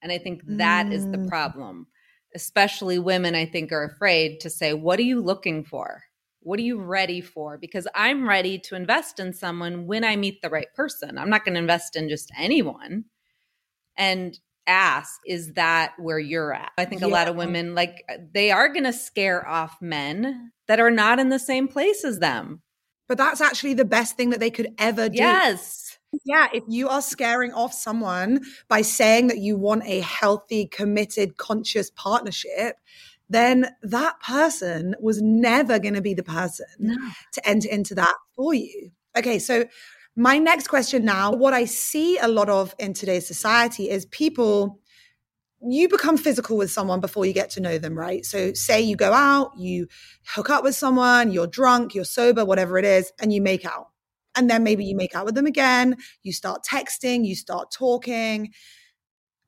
And 0.03 0.12
I 0.12 0.19
think 0.19 0.41
that 0.46 0.88
mm. 0.88 0.93
is 0.93 1.10
the 1.10 1.17
mm. 1.17 1.27
problem. 1.27 1.88
Especially 2.36 3.00
women, 3.00 3.36
I 3.36 3.46
think, 3.46 3.72
are 3.72 3.84
afraid 3.84 4.39
to 4.41 4.50
say, 4.50 4.74
What 4.74 5.00
are 5.00 5.03
you 5.03 5.22
looking 5.22 5.63
for? 5.63 6.03
What 6.41 6.60
are 6.60 6.63
you 6.63 6.79
ready 6.79 7.22
for? 7.22 7.57
Because 7.57 7.88
I'm 7.96 8.27
ready 8.27 8.57
to 8.60 8.75
invest 8.75 9.19
in 9.19 9.34
someone 9.34 9.88
when 9.88 10.03
I 10.03 10.15
meet 10.15 10.41
the 10.41 10.50
right 10.50 10.74
person. 10.75 11.17
I'm 11.17 11.29
not 11.29 11.43
going 11.43 11.55
to 11.55 11.62
invest 11.62 11.96
in 11.96 12.10
just 12.10 12.31
anyone. 12.38 13.05
And 13.98 14.38
ask, 14.67 15.19
Is 15.25 15.53
that 15.53 15.93
where 15.98 16.19
you're 16.19 16.53
at? 16.53 16.72
I 16.77 16.86
think 16.86 17.01
yeah. 17.01 17.07
a 17.07 17.10
lot 17.10 17.27
of 17.27 17.36
women, 17.36 17.75
like, 17.75 18.03
they 18.34 18.51
are 18.51 18.69
going 18.69 18.86
to 18.86 18.93
scare 18.93 19.48
off 19.48 19.77
men 19.81 20.51
that 20.67 20.79
are 20.79 20.91
not 20.91 21.19
in 21.19 21.29
the 21.29 21.39
same 21.39 21.67
place 21.67 22.03
as 22.03 22.19
them. 22.19 22.62
But 23.07 23.17
that's 23.17 23.39
actually 23.41 23.74
the 23.74 23.86
best 23.86 24.17
thing 24.17 24.31
that 24.31 24.41
they 24.41 24.51
could 24.51 24.74
ever 24.77 25.07
do. 25.07 25.17
Yes. 25.17 25.87
Yeah, 26.25 26.47
if 26.53 26.63
you 26.67 26.87
are 26.87 27.01
scaring 27.01 27.53
off 27.53 27.73
someone 27.73 28.41
by 28.67 28.81
saying 28.81 29.27
that 29.27 29.39
you 29.39 29.57
want 29.57 29.83
a 29.85 29.99
healthy, 30.01 30.65
committed, 30.65 31.37
conscious 31.37 31.91
partnership, 31.91 32.77
then 33.29 33.67
that 33.83 34.19
person 34.21 34.95
was 35.01 35.21
never 35.21 35.79
going 35.79 35.93
to 35.95 36.01
be 36.01 36.13
the 36.13 36.23
person 36.23 36.65
no. 36.79 36.95
to 37.33 37.47
enter 37.47 37.69
into 37.69 37.93
that 37.95 38.15
for 38.35 38.53
you. 38.53 38.91
Okay, 39.17 39.37
so 39.37 39.65
my 40.15 40.37
next 40.37 40.67
question 40.67 41.05
now 41.05 41.31
what 41.31 41.53
I 41.53 41.65
see 41.65 42.17
a 42.17 42.27
lot 42.27 42.49
of 42.49 42.73
in 42.79 42.93
today's 42.93 43.27
society 43.27 43.89
is 43.89 44.05
people 44.05 44.79
you 45.61 45.89
become 45.89 46.17
physical 46.17 46.57
with 46.57 46.71
someone 46.71 46.99
before 46.99 47.25
you 47.25 47.33
get 47.33 47.49
to 47.51 47.59
know 47.59 47.77
them, 47.77 47.97
right? 47.97 48.23
So, 48.23 48.53
say 48.53 48.81
you 48.81 48.95
go 48.95 49.11
out, 49.11 49.53
you 49.57 49.87
hook 50.27 50.51
up 50.51 50.63
with 50.63 50.75
someone, 50.75 51.31
you're 51.31 51.47
drunk, 51.47 51.95
you're 51.95 52.05
sober, 52.05 52.45
whatever 52.45 52.77
it 52.77 52.85
is, 52.85 53.11
and 53.19 53.33
you 53.33 53.41
make 53.41 53.65
out. 53.65 53.87
And 54.38 54.50
then 54.50 54.63
maybe 54.63 54.86
you 54.86 54.96
make 54.96 55.15
out 55.15 55.25
with 55.25 55.36
them 55.36 55.48
again, 55.48 55.98
you 56.24 56.32
start 56.32 56.63
texting, 56.63 57.25
you 57.25 57.36
start 57.36 57.72
talking. 57.72 58.53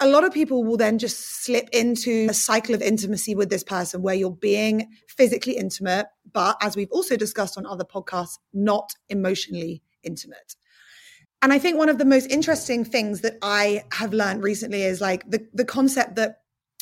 A 0.01 0.07
lot 0.07 0.23
of 0.23 0.33
people 0.33 0.63
will 0.63 0.77
then 0.77 0.97
just 0.97 1.43
slip 1.43 1.69
into 1.71 2.27
a 2.29 2.33
cycle 2.33 2.73
of 2.73 2.81
intimacy 2.81 3.35
with 3.35 3.49
this 3.49 3.63
person 3.63 4.01
where 4.01 4.15
you're 4.15 4.31
being 4.31 4.89
physically 5.07 5.57
intimate, 5.57 6.07
but 6.33 6.57
as 6.61 6.75
we've 6.75 6.91
also 6.91 7.15
discussed 7.15 7.57
on 7.57 7.65
other 7.65 7.83
podcasts, 7.85 8.39
not 8.53 8.93
emotionally 9.09 9.83
intimate. 10.03 10.55
And 11.41 11.53
I 11.53 11.59
think 11.59 11.77
one 11.77 11.89
of 11.89 11.97
the 11.97 12.05
most 12.05 12.31
interesting 12.31 12.83
things 12.83 13.21
that 13.21 13.37
I 13.41 13.83
have 13.93 14.13
learned 14.13 14.43
recently 14.43 14.83
is 14.83 14.99
like 14.99 15.29
the, 15.29 15.45
the 15.53 15.65
concept 15.65 16.15
that 16.15 16.39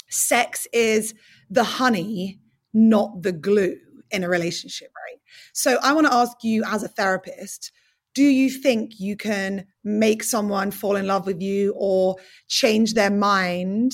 sex 0.09 0.67
is 0.71 1.13
the 1.49 1.63
honey, 1.63 2.39
not 2.73 3.21
the 3.21 3.31
glue 3.31 3.77
in 4.09 4.23
a 4.23 4.29
relationship, 4.29 4.91
right? 4.95 5.19
So 5.53 5.77
I 5.83 5.93
want 5.93 6.07
to 6.07 6.13
ask 6.13 6.43
you 6.43 6.63
as 6.65 6.83
a 6.83 6.87
therapist, 6.87 7.71
do 8.13 8.23
you 8.23 8.49
think 8.49 8.99
you 8.99 9.15
can 9.15 9.65
make 9.83 10.23
someone 10.23 10.71
fall 10.71 10.95
in 10.95 11.07
love 11.07 11.25
with 11.25 11.41
you 11.41 11.73
or 11.77 12.15
change 12.47 12.93
their 12.93 13.11
mind 13.11 13.91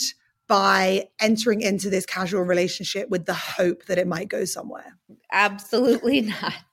by 0.47 1.07
entering 1.19 1.61
into 1.61 1.89
this 1.89 2.05
casual 2.05 2.43
relationship 2.43 3.09
with 3.09 3.25
the 3.25 3.33
hope 3.33 3.85
that 3.85 3.97
it 3.97 4.07
might 4.07 4.29
go 4.29 4.45
somewhere? 4.45 4.97
Absolutely 5.31 6.21
not. 6.41 6.63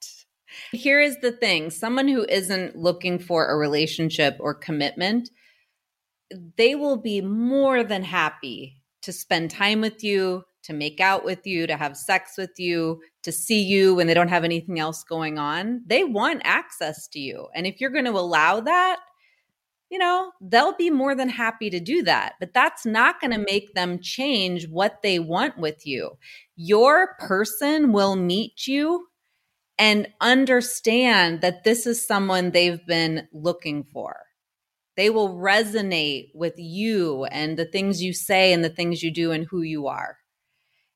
Here 0.72 1.00
is 1.00 1.16
the 1.20 1.32
thing 1.32 1.70
someone 1.70 2.08
who 2.08 2.24
isn't 2.28 2.76
looking 2.76 3.18
for 3.18 3.46
a 3.46 3.56
relationship 3.56 4.36
or 4.40 4.54
commitment, 4.54 5.30
they 6.56 6.74
will 6.74 6.96
be 6.96 7.20
more 7.20 7.82
than 7.82 8.04
happy 8.04 8.82
to 9.02 9.12
spend 9.12 9.50
time 9.50 9.80
with 9.80 10.04
you, 10.04 10.44
to 10.64 10.72
make 10.72 11.00
out 11.00 11.24
with 11.24 11.46
you, 11.46 11.66
to 11.66 11.76
have 11.76 11.96
sex 11.96 12.34
with 12.36 12.58
you, 12.58 13.00
to 13.22 13.32
see 13.32 13.62
you 13.62 13.94
when 13.94 14.06
they 14.06 14.14
don't 14.14 14.28
have 14.28 14.44
anything 14.44 14.78
else 14.78 15.04
going 15.04 15.38
on. 15.38 15.82
They 15.86 16.04
want 16.04 16.42
access 16.44 17.06
to 17.08 17.18
you. 17.18 17.48
And 17.54 17.66
if 17.66 17.80
you're 17.80 17.90
going 17.90 18.06
to 18.06 18.10
allow 18.12 18.60
that, 18.60 19.00
you 19.90 19.98
know, 19.98 20.30
they'll 20.40 20.76
be 20.76 20.88
more 20.88 21.14
than 21.14 21.28
happy 21.28 21.68
to 21.68 21.80
do 21.80 22.02
that. 22.04 22.34
But 22.38 22.54
that's 22.54 22.86
not 22.86 23.20
going 23.20 23.32
to 23.32 23.38
make 23.38 23.74
them 23.74 23.98
change 24.00 24.68
what 24.68 25.02
they 25.02 25.18
want 25.18 25.58
with 25.58 25.84
you. 25.86 26.12
Your 26.56 27.16
person 27.18 27.92
will 27.92 28.14
meet 28.16 28.66
you 28.66 29.08
and 29.78 30.08
understand 30.20 31.40
that 31.40 31.64
this 31.64 31.86
is 31.86 32.06
someone 32.06 32.50
they've 32.50 32.86
been 32.86 33.26
looking 33.32 33.82
for. 33.82 34.16
They 34.96 35.10
will 35.10 35.30
resonate 35.30 36.28
with 36.34 36.54
you 36.56 37.24
and 37.24 37.56
the 37.56 37.64
things 37.64 38.02
you 38.02 38.12
say 38.12 38.52
and 38.52 38.62
the 38.62 38.68
things 38.68 39.02
you 39.02 39.10
do 39.10 39.32
and 39.32 39.46
who 39.50 39.62
you 39.62 39.86
are. 39.86 40.19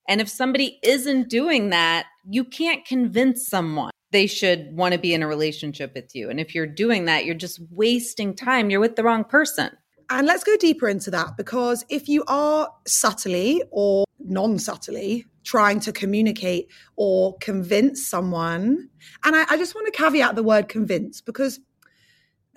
And 0.08 0.20
if 0.20 0.28
somebody 0.28 0.78
isn't 0.82 1.28
doing 1.28 1.70
that, 1.70 2.06
you 2.28 2.44
can't 2.44 2.84
convince 2.84 3.46
someone 3.46 3.90
they 4.14 4.26
should 4.28 4.76
want 4.76 4.92
to 4.92 4.98
be 4.98 5.12
in 5.12 5.24
a 5.24 5.26
relationship 5.26 5.92
with 5.92 6.14
you. 6.14 6.30
And 6.30 6.38
if 6.38 6.54
you're 6.54 6.68
doing 6.68 7.06
that, 7.06 7.24
you're 7.24 7.34
just 7.34 7.60
wasting 7.70 8.36
time. 8.36 8.70
You're 8.70 8.78
with 8.80 8.94
the 8.94 9.02
wrong 9.02 9.24
person. 9.24 9.70
And 10.08 10.24
let's 10.24 10.44
go 10.44 10.56
deeper 10.56 10.88
into 10.88 11.10
that 11.10 11.36
because 11.36 11.84
if 11.88 12.08
you 12.08 12.22
are 12.28 12.70
subtly 12.86 13.60
or 13.72 14.04
non 14.20 14.60
subtly 14.60 15.26
trying 15.42 15.80
to 15.80 15.92
communicate 15.92 16.68
or 16.96 17.36
convince 17.38 18.06
someone, 18.06 18.88
and 19.24 19.34
I, 19.34 19.46
I 19.50 19.56
just 19.56 19.74
want 19.74 19.92
to 19.92 19.98
caveat 20.00 20.36
the 20.36 20.44
word 20.44 20.68
convince 20.68 21.20
because 21.20 21.58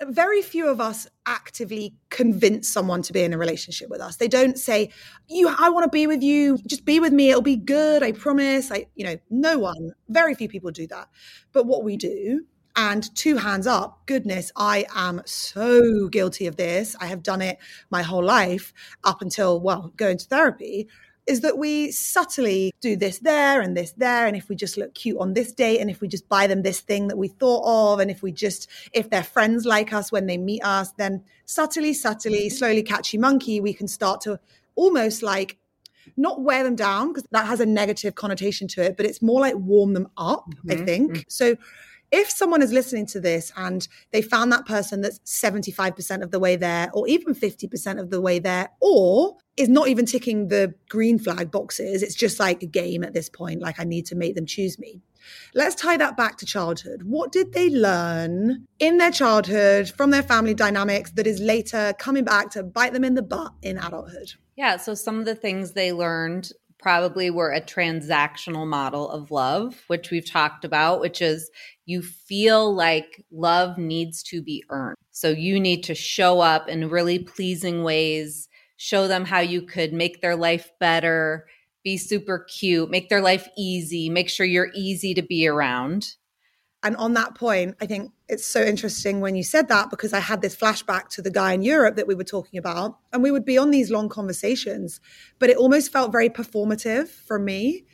very 0.02 0.42
few 0.42 0.68
of 0.68 0.80
us 0.80 1.06
actively 1.26 1.94
convince 2.10 2.68
someone 2.68 3.02
to 3.02 3.12
be 3.12 3.22
in 3.22 3.32
a 3.32 3.38
relationship 3.38 3.90
with 3.90 4.00
us. 4.00 4.16
They 4.16 4.28
don't 4.28 4.58
say, 4.58 4.90
"You, 5.28 5.48
I 5.48 5.70
want 5.70 5.84
to 5.84 5.90
be 5.90 6.06
with 6.06 6.22
you. 6.22 6.58
Just 6.66 6.84
be 6.84 7.00
with 7.00 7.12
me. 7.12 7.30
It'll 7.30 7.42
be 7.42 7.56
good. 7.56 8.02
I 8.02 8.12
promise." 8.12 8.70
I, 8.70 8.86
you 8.94 9.04
know, 9.04 9.16
no 9.30 9.58
one. 9.58 9.92
Very 10.08 10.34
few 10.34 10.48
people 10.48 10.70
do 10.70 10.86
that. 10.88 11.08
But 11.52 11.66
what 11.66 11.84
we 11.84 11.96
do 11.96 12.44
and 12.76 13.12
two 13.16 13.36
hands 13.36 13.66
up, 13.66 14.06
goodness, 14.06 14.52
I 14.54 14.86
am 14.94 15.20
so 15.24 16.08
guilty 16.08 16.46
of 16.46 16.56
this. 16.56 16.94
I 17.00 17.06
have 17.06 17.24
done 17.24 17.42
it 17.42 17.58
my 17.90 18.02
whole 18.02 18.24
life 18.24 18.72
up 19.02 19.20
until, 19.20 19.60
well, 19.60 19.92
going 19.96 20.18
to 20.18 20.26
therapy. 20.26 20.88
Is 21.28 21.42
that 21.42 21.58
we 21.58 21.92
subtly 21.92 22.72
do 22.80 22.96
this 22.96 23.18
there 23.18 23.60
and 23.60 23.76
this 23.76 23.92
there. 23.92 24.26
And 24.26 24.34
if 24.34 24.48
we 24.48 24.56
just 24.56 24.76
look 24.76 24.94
cute 24.94 25.18
on 25.18 25.34
this 25.34 25.52
date, 25.52 25.78
and 25.80 25.90
if 25.90 26.00
we 26.00 26.08
just 26.08 26.28
buy 26.28 26.46
them 26.46 26.62
this 26.62 26.80
thing 26.80 27.08
that 27.08 27.18
we 27.18 27.28
thought 27.28 27.64
of, 27.66 28.00
and 28.00 28.10
if 28.10 28.22
we 28.22 28.32
just, 28.32 28.68
if 28.92 29.10
they're 29.10 29.22
friends 29.22 29.66
like 29.66 29.92
us 29.92 30.10
when 30.10 30.26
they 30.26 30.38
meet 30.38 30.62
us, 30.64 30.92
then 30.92 31.22
subtly, 31.44 31.92
subtly, 31.92 32.48
slowly 32.48 32.82
catchy 32.82 33.18
monkey, 33.18 33.60
we 33.60 33.74
can 33.74 33.88
start 33.88 34.20
to 34.22 34.40
almost 34.74 35.22
like 35.22 35.58
not 36.16 36.40
wear 36.40 36.64
them 36.64 36.76
down 36.76 37.08
because 37.08 37.24
that 37.30 37.46
has 37.46 37.60
a 37.60 37.66
negative 37.66 38.14
connotation 38.14 38.66
to 38.68 38.82
it, 38.82 38.96
but 38.96 39.04
it's 39.04 39.20
more 39.20 39.40
like 39.40 39.54
warm 39.56 39.92
them 39.92 40.08
up, 40.16 40.46
mm-hmm. 40.50 40.70
I 40.72 40.84
think. 40.84 41.12
Mm-hmm. 41.12 41.22
So 41.28 41.56
if 42.10 42.30
someone 42.30 42.62
is 42.62 42.72
listening 42.72 43.06
to 43.06 43.20
this 43.20 43.52
and 43.56 43.86
they 44.12 44.22
found 44.22 44.52
that 44.52 44.66
person 44.66 45.00
that's 45.00 45.18
75% 45.20 46.22
of 46.22 46.30
the 46.30 46.38
way 46.38 46.56
there, 46.56 46.90
or 46.92 47.06
even 47.08 47.34
50% 47.34 48.00
of 48.00 48.10
the 48.10 48.20
way 48.20 48.38
there, 48.38 48.70
or 48.80 49.36
is 49.56 49.68
not 49.68 49.88
even 49.88 50.06
ticking 50.06 50.48
the 50.48 50.74
green 50.88 51.18
flag 51.18 51.50
boxes, 51.50 52.02
it's 52.02 52.14
just 52.14 52.38
like 52.40 52.62
a 52.62 52.66
game 52.66 53.02
at 53.04 53.12
this 53.12 53.28
point, 53.28 53.60
like 53.60 53.80
I 53.80 53.84
need 53.84 54.06
to 54.06 54.14
make 54.14 54.34
them 54.34 54.46
choose 54.46 54.78
me. 54.78 55.02
Let's 55.54 55.74
tie 55.74 55.96
that 55.96 56.16
back 56.16 56.38
to 56.38 56.46
childhood. 56.46 57.02
What 57.02 57.32
did 57.32 57.52
they 57.52 57.68
learn 57.68 58.66
in 58.78 58.98
their 58.98 59.10
childhood 59.10 59.90
from 59.90 60.10
their 60.10 60.22
family 60.22 60.54
dynamics 60.54 61.10
that 61.12 61.26
is 61.26 61.40
later 61.40 61.92
coming 61.98 62.24
back 62.24 62.50
to 62.50 62.62
bite 62.62 62.92
them 62.92 63.04
in 63.04 63.14
the 63.14 63.22
butt 63.22 63.52
in 63.62 63.78
adulthood? 63.78 64.32
Yeah, 64.56 64.76
so 64.76 64.94
some 64.94 65.18
of 65.18 65.24
the 65.24 65.34
things 65.34 65.72
they 65.72 65.92
learned 65.92 66.52
probably 66.78 67.30
were 67.30 67.50
a 67.50 67.60
transactional 67.60 68.66
model 68.66 69.10
of 69.10 69.30
love, 69.30 69.82
which 69.88 70.10
we've 70.10 70.30
talked 70.30 70.64
about, 70.64 71.00
which 71.00 71.20
is 71.20 71.50
you 71.88 72.02
feel 72.02 72.74
like 72.74 73.24
love 73.30 73.78
needs 73.78 74.22
to 74.22 74.42
be 74.42 74.62
earned. 74.68 74.98
So 75.10 75.30
you 75.30 75.58
need 75.58 75.84
to 75.84 75.94
show 75.94 76.38
up 76.38 76.68
in 76.68 76.90
really 76.90 77.18
pleasing 77.18 77.82
ways, 77.82 78.46
show 78.76 79.08
them 79.08 79.24
how 79.24 79.40
you 79.40 79.62
could 79.62 79.94
make 79.94 80.20
their 80.20 80.36
life 80.36 80.70
better, 80.78 81.46
be 81.82 81.96
super 81.96 82.40
cute, 82.40 82.90
make 82.90 83.08
their 83.08 83.22
life 83.22 83.48
easy, 83.56 84.10
make 84.10 84.28
sure 84.28 84.44
you're 84.44 84.70
easy 84.74 85.14
to 85.14 85.22
be 85.22 85.48
around. 85.48 86.16
And 86.82 86.94
on 86.96 87.14
that 87.14 87.34
point, 87.34 87.74
I 87.80 87.86
think 87.86 88.12
it's 88.28 88.44
so 88.44 88.62
interesting 88.62 89.22
when 89.22 89.34
you 89.34 89.42
said 89.42 89.68
that 89.68 89.88
because 89.88 90.12
I 90.12 90.20
had 90.20 90.42
this 90.42 90.54
flashback 90.54 91.08
to 91.12 91.22
the 91.22 91.30
guy 91.30 91.54
in 91.54 91.62
Europe 91.62 91.96
that 91.96 92.06
we 92.06 92.14
were 92.14 92.22
talking 92.22 92.58
about. 92.58 92.98
And 93.14 93.22
we 93.22 93.30
would 93.30 93.46
be 93.46 93.56
on 93.56 93.70
these 93.70 93.90
long 93.90 94.10
conversations, 94.10 95.00
but 95.38 95.48
it 95.48 95.56
almost 95.56 95.90
felt 95.90 96.12
very 96.12 96.28
performative 96.28 97.08
for 97.08 97.38
me. 97.38 97.86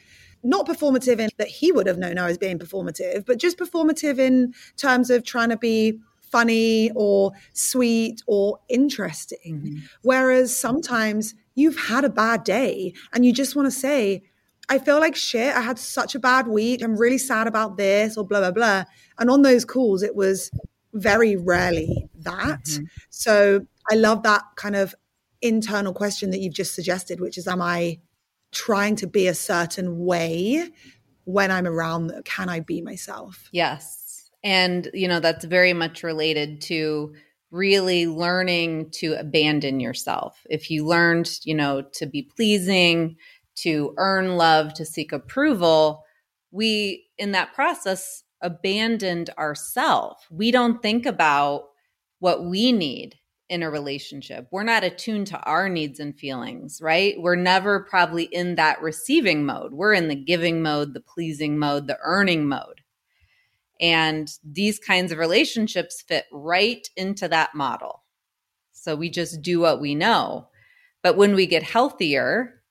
Not 0.44 0.66
performative 0.66 1.18
in 1.18 1.30
that 1.38 1.48
he 1.48 1.72
would 1.72 1.86
have 1.86 1.98
known 1.98 2.18
I 2.18 2.26
was 2.26 2.38
being 2.38 2.58
performative, 2.58 3.24
but 3.26 3.38
just 3.38 3.58
performative 3.58 4.18
in 4.18 4.52
terms 4.76 5.10
of 5.10 5.24
trying 5.24 5.48
to 5.48 5.56
be 5.56 5.98
funny 6.20 6.90
or 6.94 7.32
sweet 7.54 8.22
or 8.26 8.58
interesting. 8.68 9.38
Mm-hmm. 9.62 9.78
Whereas 10.02 10.54
sometimes 10.54 11.34
you've 11.54 11.78
had 11.78 12.04
a 12.04 12.10
bad 12.10 12.44
day 12.44 12.92
and 13.12 13.24
you 13.24 13.32
just 13.32 13.56
want 13.56 13.66
to 13.66 13.70
say, 13.70 14.22
I 14.68 14.78
feel 14.78 14.98
like 14.98 15.14
shit. 15.14 15.54
I 15.54 15.60
had 15.60 15.78
such 15.78 16.14
a 16.14 16.18
bad 16.18 16.46
week. 16.46 16.82
I'm 16.82 16.96
really 16.96 17.18
sad 17.18 17.46
about 17.46 17.76
this 17.76 18.16
or 18.16 18.26
blah, 18.26 18.40
blah, 18.40 18.50
blah. 18.50 18.84
And 19.18 19.30
on 19.30 19.42
those 19.42 19.64
calls, 19.64 20.02
it 20.02 20.16
was 20.16 20.50
very 20.92 21.36
rarely 21.36 22.08
that. 22.20 22.64
Mm-hmm. 22.64 22.84
So 23.10 23.66
I 23.90 23.94
love 23.94 24.22
that 24.24 24.42
kind 24.56 24.76
of 24.76 24.94
internal 25.40 25.92
question 25.92 26.30
that 26.30 26.40
you've 26.40 26.54
just 26.54 26.74
suggested, 26.74 27.20
which 27.20 27.38
is, 27.38 27.46
am 27.46 27.62
I 27.62 28.00
trying 28.54 28.96
to 28.96 29.06
be 29.06 29.26
a 29.26 29.34
certain 29.34 29.98
way 30.04 30.70
when 31.24 31.50
I'm 31.50 31.66
around? 31.66 32.12
Can 32.24 32.48
I 32.48 32.60
be 32.60 32.80
myself? 32.80 33.48
Yes. 33.52 34.30
And, 34.42 34.88
you 34.94 35.08
know, 35.08 35.20
that's 35.20 35.44
very 35.44 35.72
much 35.72 36.02
related 36.02 36.60
to 36.62 37.14
really 37.50 38.06
learning 38.06 38.90
to 38.90 39.14
abandon 39.14 39.80
yourself. 39.80 40.38
If 40.50 40.70
you 40.70 40.86
learned, 40.86 41.30
you 41.44 41.54
know, 41.54 41.82
to 41.94 42.06
be 42.06 42.22
pleasing, 42.22 43.16
to 43.56 43.94
earn 43.96 44.36
love, 44.36 44.74
to 44.74 44.84
seek 44.84 45.12
approval, 45.12 46.04
we 46.50 47.06
in 47.16 47.32
that 47.32 47.54
process 47.54 48.24
abandoned 48.42 49.30
ourselves. 49.38 50.22
We 50.30 50.50
don't 50.50 50.82
think 50.82 51.06
about 51.06 51.64
what 52.18 52.44
we 52.44 52.72
need 52.72 53.16
in 53.48 53.62
a 53.62 53.70
relationship. 53.70 54.46
We're 54.50 54.62
not 54.62 54.84
attuned 54.84 55.26
to 55.28 55.40
our 55.40 55.68
needs 55.68 56.00
and 56.00 56.18
feelings, 56.18 56.80
right? 56.80 57.14
We're 57.18 57.36
never 57.36 57.80
probably 57.80 58.24
in 58.24 58.54
that 58.54 58.80
receiving 58.80 59.44
mode. 59.44 59.74
We're 59.74 59.92
in 59.92 60.08
the 60.08 60.14
giving 60.14 60.62
mode, 60.62 60.94
the 60.94 61.00
pleasing 61.00 61.58
mode, 61.58 61.86
the 61.86 61.98
earning 62.02 62.46
mode. 62.46 62.80
And 63.80 64.28
these 64.42 64.78
kinds 64.78 65.12
of 65.12 65.18
relationships 65.18 66.02
fit 66.06 66.24
right 66.32 66.86
into 66.96 67.28
that 67.28 67.54
model. 67.54 68.02
So 68.72 68.96
we 68.96 69.10
just 69.10 69.42
do 69.42 69.60
what 69.60 69.80
we 69.80 69.94
know. 69.94 70.48
But 71.02 71.16
when 71.16 71.34
we 71.34 71.46
get 71.46 71.62
healthier, 71.62 72.62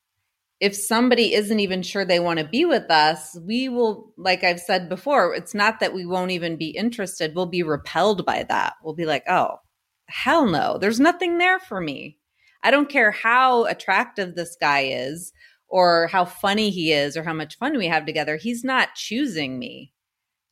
if 0.60 0.75
somebody 0.75 1.34
isn't 1.34 1.60
even 1.60 1.84
sure 1.84 2.06
they 2.06 2.20
want 2.20 2.39
to 2.39 2.46
be 2.46 2.65
with 2.65 2.89
us, 2.89 3.38
we 3.46 3.68
will, 3.70 4.13
like 4.18 4.44
I've 4.44 4.62
said 4.62 4.89
before, 4.89 5.36
it's 5.36 5.53
not 5.53 5.80
that 5.82 5.94
we 5.94 6.06
won't 6.06 6.32
even 6.32 6.56
be 6.56 6.70
interested. 6.70 7.36
We'll 7.36 7.48
be 7.48 7.63
repelled 7.63 8.25
by 8.25 8.44
that. 8.50 8.74
We'll 8.82 8.96
be 8.96 9.06
like, 9.06 9.24
oh, 9.30 9.58
hell 10.13 10.46
no, 10.46 10.77
there's 10.77 11.00
nothing 11.00 11.39
there 11.39 11.60
for 11.60 11.82
me. 11.82 12.20
I 12.62 12.70
don't 12.70 12.88
care 12.88 13.12
how 13.12 13.65
attractive 13.65 14.36
this 14.36 14.55
guy 14.60 14.82
is 14.82 15.34
or 15.67 16.08
how 16.12 16.24
funny 16.24 16.70
he 16.70 16.93
is 16.93 17.17
or 17.17 17.24
how 17.24 17.34
much 17.34 17.58
fun 17.58 17.75
we 17.77 17.88
have 17.88 18.05
together. 18.05 18.38
He's 18.38 18.63
not 18.63 18.93
choosing 18.93 19.58
me. 19.58 19.91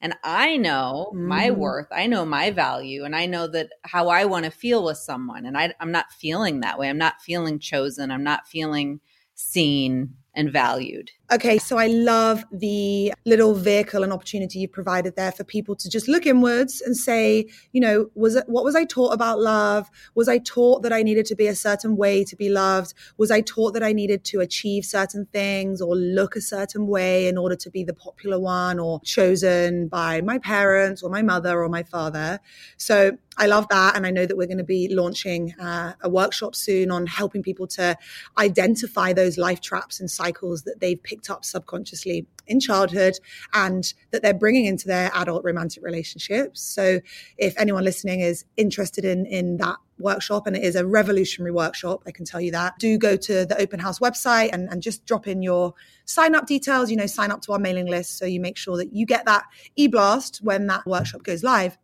And 0.02 0.16
I 0.24 0.58
know 0.58 1.12
mm. 1.14 1.28
my 1.28 1.50
mm-hmm. 1.50 1.60
worth, 1.60 1.88
I 1.92 2.08
know 2.08 2.26
my 2.26 2.50
value, 2.50 3.04
and 3.06 3.16
I 3.16 3.28
know 3.28 3.46
that 3.50 3.70
how 3.84 4.10
I 4.10 4.26
want 4.26 4.46
to 4.46 4.52
feel 4.52 4.84
with 4.84 4.98
someone. 4.98 5.46
And 5.46 5.56
I, 5.56 5.76
I'm 5.80 5.92
not 5.92 6.12
feeling 6.12 6.62
that 6.62 6.80
way. 6.80 6.90
I'm 6.90 6.98
not 6.98 7.22
feeling 7.22 7.60
chosen. 7.60 8.10
I'm 8.10 8.24
not 8.24 8.48
feeling 8.48 9.00
seen 9.36 10.16
and 10.34 10.52
valued. 10.52 11.12
Okay, 11.34 11.60
so 11.60 11.78
I 11.78 11.88
love 11.88 12.44
the 12.52 13.14
little 13.26 13.54
vehicle 13.54 14.04
and 14.04 14.12
opportunity 14.12 14.60
you 14.60 14.68
provided 14.68 15.16
there 15.16 15.32
for 15.32 15.46
people 15.46 15.78
to 15.78 15.90
just 15.90 16.10
look 16.10 16.26
inwards 16.26 16.82
and 16.82 16.98
say, 16.98 17.46
you 17.72 17.80
know, 17.80 18.10
was 18.16 18.36
it 18.36 18.44
what 18.48 18.66
was 18.66 18.76
I 18.76 18.84
taught 18.84 19.14
about 19.14 19.40
love? 19.40 19.90
Was 20.14 20.28
I 20.28 20.40
taught 20.40 20.84
that 20.84 20.92
I 20.92 21.04
needed 21.04 21.26
to 21.28 21.36
be 21.36 21.48
a 21.48 21.56
certain 21.56 21.96
way 21.96 22.26
to 22.26 22.36
be 22.36 22.50
loved? 22.50 22.94
Was 23.16 23.32
I 23.32 23.40
taught 23.40 23.74
that 23.76 23.84
I 23.84 23.94
needed 23.94 24.26
to 24.26 24.42
achieve 24.42 24.84
certain 24.84 25.26
things 25.32 25.80
or 25.80 25.96
look 25.96 26.36
a 26.36 26.42
certain 26.42 26.88
way 26.88 27.30
in 27.30 27.38
order 27.38 27.56
to 27.56 27.70
be 27.70 27.86
the 27.86 27.94
popular 27.94 28.38
one 28.38 28.78
or 28.78 29.00
chosen 29.06 29.88
by 29.88 30.20
my 30.20 30.38
parents 30.38 31.02
or 31.02 31.10
my 31.10 31.22
mother 31.22 31.64
or 31.64 31.70
my 31.70 31.84
father? 31.84 32.42
So 32.76 33.18
I 33.38 33.48
love 33.48 33.68
that. 33.70 33.96
And 33.96 34.06
I 34.06 34.12
know 34.12 34.26
that 34.26 34.36
we're 34.36 34.48
going 34.48 34.58
to 34.58 34.64
be 34.64 34.94
launching 34.94 35.54
uh, 35.60 35.94
a 36.02 36.10
workshop 36.10 36.56
soon 36.56 36.92
on 36.92 37.08
helping 37.08 37.42
people 37.42 37.66
to 37.68 37.98
identify 38.38 39.14
those 39.14 39.38
life 39.38 39.62
traps 39.62 40.00
and 40.00 40.12
cycles 40.12 40.64
that 40.64 40.82
they've 40.82 41.02
picked 41.02 41.21
picked 41.22 41.30
up 41.30 41.46
subconsciously 41.46 42.26
in 42.48 42.60
childhood 42.60 43.14
and 43.54 43.94
that 44.12 44.22
they're 44.22 44.34
bringing 44.34 44.66
into 44.66 44.88
their 44.88 45.12
adult 45.16 45.44
romantic 45.44 45.84
relationships. 45.84 46.62
So 46.62 47.00
if 47.38 47.54
anyone 47.58 47.84
listening 47.84 48.22
is 48.22 48.46
interested 48.58 49.06
in 49.06 49.26
in 49.26 49.58
that 49.58 49.78
workshop 50.00 50.48
and 50.48 50.56
it 50.56 50.64
is 50.64 50.76
a 50.76 50.84
revolutionary 50.84 51.52
workshop 51.52 52.02
i 52.08 52.12
can 52.12 52.26
tell 52.26 52.42
you 52.42 52.50
that 52.50 52.74
do 52.80 52.98
go 52.98 53.16
to 53.16 53.46
the 53.46 53.56
open 53.62 53.80
house 53.80 54.00
website 54.00 54.50
and, 54.52 54.68
and 54.72 54.82
just 54.82 55.06
drop 55.06 55.28
in 55.28 55.44
your 55.44 55.76
sign 56.06 56.34
up 56.34 56.48
details 56.48 56.90
you 56.90 56.98
know 56.98 57.06
sign 57.06 57.30
up 57.30 57.40
to 57.40 57.52
our 57.54 57.60
mailing 57.60 57.86
list 57.86 58.18
so 58.18 58.26
you 58.26 58.40
make 58.40 58.58
sure 58.58 58.78
that 58.78 58.92
you 58.94 59.06
get 59.06 59.24
that 59.26 59.44
e-blast 59.76 60.40
when 60.42 60.66
that 60.66 60.84
workshop 60.88 61.22
goes 61.22 61.44
live 61.44 61.78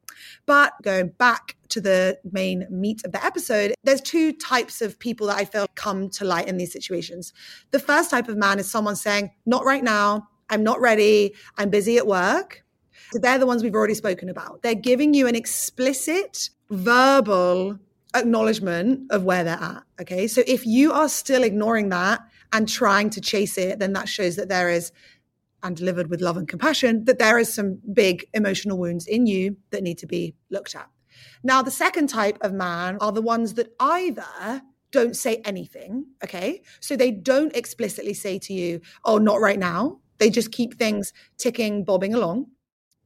but 0.46 0.74
going 0.82 1.10
back 1.10 1.56
to 1.70 1.82
the 1.82 2.18
main 2.32 2.66
meat 2.70 3.02
of 3.06 3.12
the 3.12 3.24
episode, 3.24 3.74
there's 3.84 4.02
two 4.02 4.34
types 4.34 4.82
of 4.82 4.98
people 5.00 5.28
that 5.28 5.38
I 5.38 5.46
feel 5.46 5.68
come 5.76 6.10
to 6.12 6.26
light 6.26 6.48
in 6.48 6.58
these 6.58 6.72
situations. 6.72 7.34
The 7.72 7.80
first 7.80 8.10
type 8.10 8.28
of 8.28 8.38
man 8.38 8.60
is 8.60 8.70
someone 8.70 8.96
saying, 8.96 9.32
Not 9.46 9.66
right 9.66 9.84
now. 9.84 10.28
I'm 10.50 10.64
not 10.64 10.80
ready. 10.80 11.34
I'm 11.58 11.70
busy 11.70 11.98
at 11.98 12.08
work. 12.08 12.64
So 13.12 13.20
they're 13.20 13.40
the 13.40 13.46
ones 13.46 13.64
we've 13.64 13.76
already 13.76 13.94
spoken 13.94 14.30
about. 14.30 14.62
They're 14.62 14.76
giving 14.76 15.14
you 15.14 15.28
an 15.28 15.36
explicit 15.36 16.50
verbal 16.70 17.80
acknowledgement 18.14 19.12
of 19.12 19.24
where 19.24 19.44
they're 19.44 19.62
at. 19.62 19.84
Okay. 20.02 20.28
So 20.28 20.44
if 20.48 20.66
you 20.66 20.92
are 20.94 21.10
still 21.10 21.44
ignoring 21.44 21.90
that 21.90 22.22
and 22.54 22.68
trying 22.68 23.10
to 23.12 23.22
chase 23.22 23.58
it, 23.58 23.80
then 23.80 23.94
that 23.94 24.10
shows 24.10 24.36
that 24.38 24.50
there 24.50 24.70
is 24.70 24.92
and 25.64 25.76
delivered 25.76 26.10
with 26.10 26.22
love 26.22 26.38
and 26.38 26.48
compassion, 26.48 27.06
that 27.06 27.20
there 27.20 27.38
is 27.38 27.54
some 27.54 27.80
big 27.94 28.26
emotional 28.34 28.78
wounds 28.78 29.08
in 29.08 29.26
you 29.28 29.58
that 29.72 29.84
need 29.84 29.98
to 30.00 30.08
be 30.08 30.36
looked 30.50 30.76
at. 30.76 30.88
Now, 31.44 31.62
the 31.62 31.72
second 31.72 32.08
type 32.08 32.38
of 32.42 32.54
man 32.54 32.98
are 33.02 33.12
the 33.12 33.22
ones 33.22 33.56
that 33.56 33.74
either 33.80 34.62
don't 34.92 35.16
say 35.16 35.42
anything, 35.44 36.06
okay? 36.24 36.62
So 36.80 36.96
they 36.96 37.12
don't 37.12 37.56
explicitly 37.56 38.14
say 38.14 38.40
to 38.40 38.54
you, 38.54 38.82
oh, 39.04 39.18
not 39.18 39.42
right 39.42 39.60
now. 39.60 40.00
They 40.20 40.30
just 40.30 40.52
keep 40.52 40.78
things 40.78 41.14
ticking, 41.38 41.84
bobbing 41.84 42.14
along. 42.14 42.48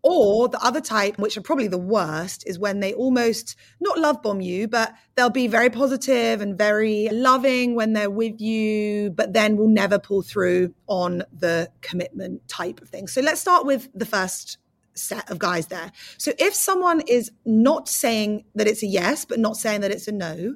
Or 0.04 0.48
the 0.48 0.60
other 0.64 0.82
type, 0.82 1.20
which 1.20 1.38
are 1.38 1.42
probably 1.42 1.68
the 1.68 1.78
worst, 1.78 2.44
is 2.48 2.58
when 2.58 2.80
they 2.80 2.94
almost 2.94 3.56
not 3.80 4.00
love 4.00 4.24
bomb 4.24 4.42
you, 4.42 4.68
but 4.68 4.94
they'll 5.16 5.30
be 5.30 5.48
very 5.48 5.70
positive 5.70 6.42
and 6.42 6.58
very 6.58 7.08
loving 7.10 7.76
when 7.76 7.94
they're 7.94 8.10
with 8.10 8.42
you, 8.42 9.12
but 9.12 9.34
then 9.34 9.58
will 9.58 9.68
never 9.68 10.00
pull 10.00 10.24
through 10.24 10.74
on 10.88 11.24
the 11.32 11.70
commitment 11.82 12.48
type 12.48 12.82
of 12.82 12.90
thing. 12.90 13.08
So 13.08 13.22
let's 13.22 13.42
start 13.42 13.66
with 13.66 13.90
the 13.94 14.08
first 14.08 14.58
set 14.96 15.30
of 15.30 15.38
guys 15.38 15.68
there. 15.68 15.92
So 16.18 16.32
if 16.40 16.56
someone 16.56 17.02
is 17.02 17.32
not 17.46 17.88
saying 17.88 18.46
that 18.56 18.68
it's 18.68 18.84
a 18.84 18.88
yes, 18.88 19.26
but 19.26 19.40
not 19.40 19.56
saying 19.56 19.82
that 19.82 19.92
it's 19.92 20.08
a 20.08 20.12
no, 20.12 20.56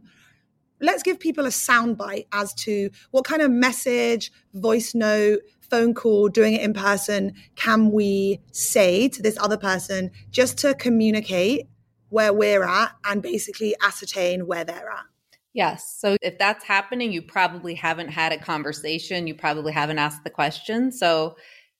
let's 0.81 1.03
give 1.03 1.19
people 1.19 1.45
a 1.45 1.49
soundbite 1.49 2.27
as 2.31 2.53
to 2.53 2.89
what 3.12 3.25
kind 3.25 3.41
of 3.41 3.51
message, 3.51 4.31
voice 4.53 4.93
note, 4.93 5.39
phone 5.69 5.93
call, 5.93 6.30
doing 6.30 6.54
it 6.54 6.62
in 6.62 6.73
person, 6.73 7.34
can 7.56 7.91
we 7.91 8.41
say 8.51 9.08
to 9.10 9.21
this 9.21 9.38
other 9.39 9.58
person 9.58 10.12
just 10.32 10.58
to 10.60 10.73
communicate 10.73 11.67
where 12.10 12.34
we're 12.34 12.63
at 12.63 12.91
and 13.06 13.21
basically 13.21 13.75
ascertain 13.82 14.47
where 14.47 14.63
they're 14.63 14.89
at? 14.89 15.06
Yes. 15.54 15.95
So 15.99 16.17
if 16.21 16.38
that's 16.38 16.65
happening, 16.65 17.13
you 17.13 17.21
probably 17.21 17.75
haven't 17.75 18.10
had 18.10 18.34
a 18.34 18.38
conversation. 18.38 19.25
You 19.25 19.36
probably 19.36 19.71
haven't 19.71 19.99
asked 19.99 20.23
the 20.25 20.30
question. 20.30 20.91
So 20.91 21.38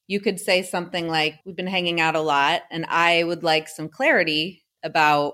you 0.08 0.22
could 0.22 0.40
say 0.40 0.62
something 0.62 1.08
like, 1.08 1.36
We've 1.46 1.56
been 1.56 1.68
hanging 1.68 2.00
out 2.00 2.16
a 2.16 2.22
lot, 2.22 2.62
and 2.72 2.86
I 2.88 3.24
would 3.24 3.44
like 3.44 3.68
some 3.68 3.90
clarity 3.90 4.64
about 4.82 5.34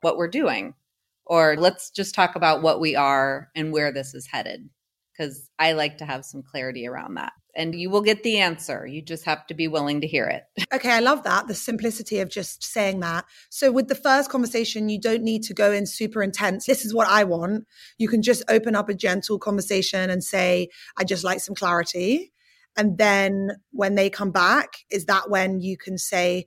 what 0.00 0.16
we're 0.16 0.28
doing. 0.28 0.74
Or 1.26 1.56
let's 1.56 1.90
just 1.90 2.14
talk 2.14 2.34
about 2.34 2.62
what 2.62 2.80
we 2.80 2.96
are 2.96 3.48
and 3.54 3.72
where 3.72 3.92
this 3.92 4.14
is 4.14 4.26
headed. 4.26 4.68
Because 5.12 5.48
I 5.58 5.72
like 5.72 5.98
to 5.98 6.04
have 6.04 6.24
some 6.24 6.42
clarity 6.42 6.86
around 6.86 7.14
that. 7.14 7.32
And 7.54 7.74
you 7.74 7.90
will 7.90 8.00
get 8.00 8.22
the 8.22 8.38
answer. 8.38 8.86
You 8.86 9.02
just 9.02 9.24
have 9.24 9.46
to 9.48 9.54
be 9.54 9.68
willing 9.68 10.00
to 10.00 10.06
hear 10.06 10.26
it. 10.26 10.44
Okay, 10.72 10.92
I 10.92 11.00
love 11.00 11.24
that. 11.24 11.48
The 11.48 11.54
simplicity 11.54 12.20
of 12.20 12.30
just 12.30 12.62
saying 12.62 13.00
that. 13.00 13.24
So, 13.50 13.72
with 13.72 13.88
the 13.88 13.96
first 13.96 14.30
conversation, 14.30 14.88
you 14.88 15.00
don't 15.00 15.24
need 15.24 15.42
to 15.44 15.54
go 15.54 15.72
in 15.72 15.84
super 15.84 16.22
intense. 16.22 16.64
This 16.64 16.84
is 16.84 16.94
what 16.94 17.08
I 17.08 17.24
want. 17.24 17.66
You 17.98 18.06
can 18.06 18.22
just 18.22 18.44
open 18.48 18.76
up 18.76 18.88
a 18.88 18.94
gentle 18.94 19.38
conversation 19.40 20.10
and 20.10 20.22
say, 20.22 20.68
I 20.96 21.02
just 21.02 21.24
like 21.24 21.40
some 21.40 21.56
clarity. 21.56 22.32
And 22.76 22.98
then 22.98 23.50
when 23.72 23.96
they 23.96 24.10
come 24.10 24.30
back, 24.30 24.76
is 24.90 25.06
that 25.06 25.28
when 25.28 25.60
you 25.60 25.76
can 25.76 25.98
say, 25.98 26.46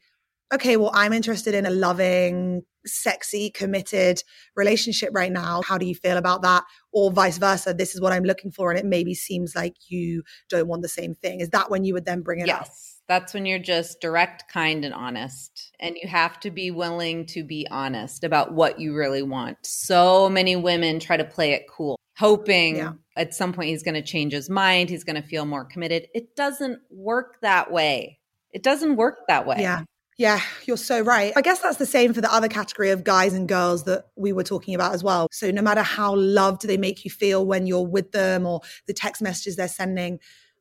okay, 0.54 0.78
well, 0.78 0.92
I'm 0.94 1.14
interested 1.14 1.54
in 1.54 1.66
a 1.66 1.70
loving, 1.70 2.64
sexy, 2.86 3.50
committed 3.50 4.22
relationship 4.56 5.10
right 5.14 5.32
now. 5.32 5.62
How 5.62 5.78
do 5.78 5.86
you 5.86 5.96
feel 5.96 6.18
about 6.18 6.42
that? 6.44 6.64
Or 6.92 7.12
vice 7.12 7.38
versa, 7.38 7.74
this 7.74 7.96
is 7.96 8.02
what 8.02 8.14
I'm 8.14 8.24
looking 8.24 8.52
for. 8.52 8.72
And 8.72 8.80
it 8.80 8.86
maybe 8.86 9.14
seems 9.14 9.56
like 9.56 9.76
you 9.88 10.24
don't 10.50 10.68
want 10.68 10.82
the 10.82 10.90
same 10.90 11.16
thing. 11.16 11.40
Is 11.40 11.50
that 11.50 11.70
when 11.70 11.84
you 11.84 11.94
would 11.94 12.06
then 12.06 12.22
bring 12.22 12.40
it 12.40 12.48
yes. 12.48 12.56
up? 12.56 12.66
Yes. 12.68 12.90
That's 13.08 13.34
when 13.34 13.46
you're 13.46 13.60
just 13.60 14.00
direct, 14.00 14.46
kind, 14.52 14.86
and 14.86 14.94
honest. 14.94 15.74
And 15.80 15.98
you 16.02 16.08
have 16.08 16.40
to 16.42 16.52
be 16.52 16.72
willing 16.72 17.26
to 17.28 17.44
be 17.44 17.68
honest 17.70 18.24
about 18.24 18.54
what 18.54 18.80
you 18.80 18.96
really 18.96 19.24
want. 19.24 19.58
So 19.64 20.30
many 20.30 20.56
women 20.56 21.00
try 21.00 21.18
to 21.18 21.26
play 21.26 21.52
it 21.52 21.64
cool, 21.70 22.00
hoping 22.18 22.78
yeah. 22.78 22.94
at 23.18 23.34
some 23.34 23.52
point 23.52 23.70
he's 23.70 23.84
going 23.84 23.96
to 23.96 24.02
change 24.02 24.32
his 24.32 24.50
mind, 24.50 24.90
he's 24.90 25.04
going 25.04 25.22
to 25.22 25.28
feel 25.28 25.46
more 25.46 25.66
committed. 25.66 26.08
It 26.14 26.36
doesn't 26.36 26.80
work 26.90 27.42
that 27.42 27.72
way. 27.72 28.20
It 28.52 28.64
doesn't 28.64 28.96
work 28.96 29.28
that 29.28 29.46
way. 29.46 29.58
Yeah. 29.60 29.82
Yeah, 30.18 30.42
you're 30.66 30.78
so 30.78 31.02
right. 31.02 31.34
I 31.36 31.42
guess 31.42 31.60
that's 31.60 31.78
the 31.78 31.86
same 31.86 32.14
for 32.14 32.22
the 32.22 32.32
other 32.32 32.48
category 32.48 32.92
of 32.92 33.04
guys 33.04 33.34
and 33.34 33.48
girls 33.48 33.86
that 33.86 34.06
we 34.16 34.32
were 34.32 34.44
talking 34.44 34.76
about 34.76 34.94
as 34.94 35.04
well. 35.04 35.28
So, 35.32 35.50
no 35.50 35.62
matter 35.62 35.82
how 35.82 36.16
loved 36.16 36.68
they 36.68 36.78
make 36.78 37.04
you 37.04 37.12
feel 37.12 37.46
when 37.46 37.66
you're 37.66 37.86
with 37.86 38.12
them 38.12 38.46
or 38.46 38.62
the 38.86 38.94
text 38.94 39.22
messages 39.22 39.56
they're 39.56 39.68
sending, 39.68 40.20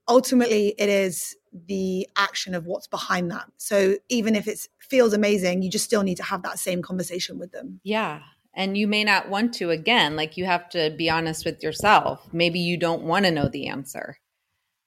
ultimately 0.08 0.74
it 0.78 0.88
is 0.88 1.36
the 1.52 2.08
action 2.16 2.54
of 2.54 2.66
what's 2.66 2.86
behind 2.86 3.30
that. 3.30 3.46
So 3.58 3.96
even 4.08 4.34
if 4.34 4.48
it 4.48 4.66
feels 4.78 5.12
amazing, 5.12 5.62
you 5.62 5.70
just 5.70 5.84
still 5.84 6.02
need 6.02 6.16
to 6.16 6.22
have 6.22 6.42
that 6.42 6.58
same 6.58 6.82
conversation 6.82 7.38
with 7.38 7.52
them. 7.52 7.80
Yeah. 7.84 8.20
And 8.54 8.76
you 8.76 8.86
may 8.86 9.04
not 9.04 9.28
want 9.28 9.54
to 9.54 9.70
again, 9.70 10.16
like 10.16 10.36
you 10.36 10.44
have 10.44 10.68
to 10.70 10.94
be 10.96 11.08
honest 11.08 11.44
with 11.44 11.62
yourself. 11.62 12.26
Maybe 12.32 12.60
you 12.60 12.76
don't 12.76 13.02
want 13.02 13.24
to 13.24 13.30
know 13.30 13.48
the 13.48 13.68
answer. 13.68 14.18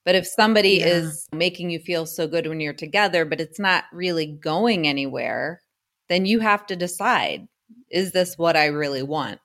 But 0.05 0.15
if 0.15 0.27
somebody 0.27 0.77
yeah. 0.77 0.87
is 0.87 1.27
making 1.33 1.71
you 1.71 1.79
feel 1.79 2.05
so 2.05 2.27
good 2.27 2.47
when 2.47 2.59
you're 2.59 2.73
together, 2.73 3.25
but 3.25 3.41
it's 3.41 3.59
not 3.59 3.85
really 3.91 4.27
going 4.27 4.87
anywhere, 4.87 5.61
then 6.07 6.25
you 6.25 6.39
have 6.39 6.65
to 6.67 6.75
decide 6.75 7.47
is 7.89 8.11
this 8.11 8.37
what 8.37 8.55
I 8.55 8.67
really 8.67 9.03
want? 9.03 9.39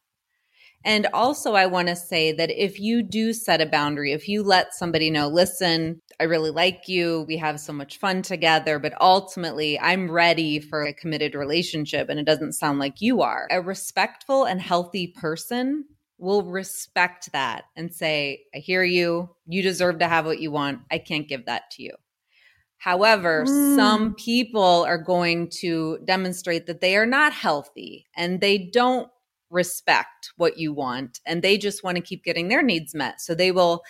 And 0.84 1.06
also, 1.12 1.54
I 1.54 1.66
want 1.66 1.88
to 1.88 1.96
say 1.96 2.32
that 2.32 2.50
if 2.50 2.80
you 2.80 3.02
do 3.02 3.34
set 3.34 3.60
a 3.60 3.66
boundary, 3.66 4.12
if 4.12 4.28
you 4.28 4.42
let 4.42 4.74
somebody 4.74 5.10
know, 5.10 5.28
listen, 5.28 6.00
I 6.18 6.24
really 6.24 6.50
like 6.50 6.88
you, 6.88 7.26
we 7.28 7.36
have 7.36 7.60
so 7.60 7.72
much 7.74 7.98
fun 7.98 8.22
together, 8.22 8.78
but 8.78 8.94
ultimately, 9.00 9.78
I'm 9.78 10.10
ready 10.10 10.58
for 10.58 10.82
a 10.82 10.94
committed 10.94 11.34
relationship, 11.34 12.08
and 12.08 12.18
it 12.18 12.24
doesn't 12.24 12.54
sound 12.54 12.78
like 12.78 13.00
you 13.00 13.20
are. 13.20 13.46
A 13.50 13.60
respectful 13.60 14.44
and 14.44 14.60
healthy 14.60 15.08
person 15.08 15.84
will 16.20 16.42
respect 16.42 17.32
that 17.32 17.64
and 17.76 17.92
say, 17.92 18.42
I 18.54 18.58
hear 18.58 18.84
you, 18.84 19.30
you 19.46 19.62
deserve 19.62 19.98
to 19.98 20.08
have 20.08 20.26
what 20.26 20.40
you 20.40 20.50
want, 20.50 20.80
I 20.90 20.98
can't 20.98 21.28
give 21.28 21.46
that 21.46 21.70
to 21.72 21.82
you. 21.82 21.92
However, 22.78 23.44
mm. 23.46 23.76
some 23.76 24.14
people 24.14 24.84
are 24.86 24.98
going 24.98 25.50
to 25.60 25.98
demonstrate 26.04 26.66
that 26.66 26.80
they 26.80 26.96
are 26.96 27.06
not 27.06 27.32
healthy 27.32 28.06
and 28.16 28.40
they 28.40 28.56
don't 28.56 29.08
respect 29.50 30.32
what 30.36 30.58
you 30.58 30.72
want 30.72 31.20
and 31.26 31.42
they 31.42 31.58
just 31.58 31.82
want 31.82 31.96
to 31.96 32.02
keep 32.02 32.24
getting 32.24 32.48
their 32.48 32.62
needs 32.62 32.94
met. 32.94 33.20
So 33.20 33.34
they 33.34 33.52
will 33.52 33.82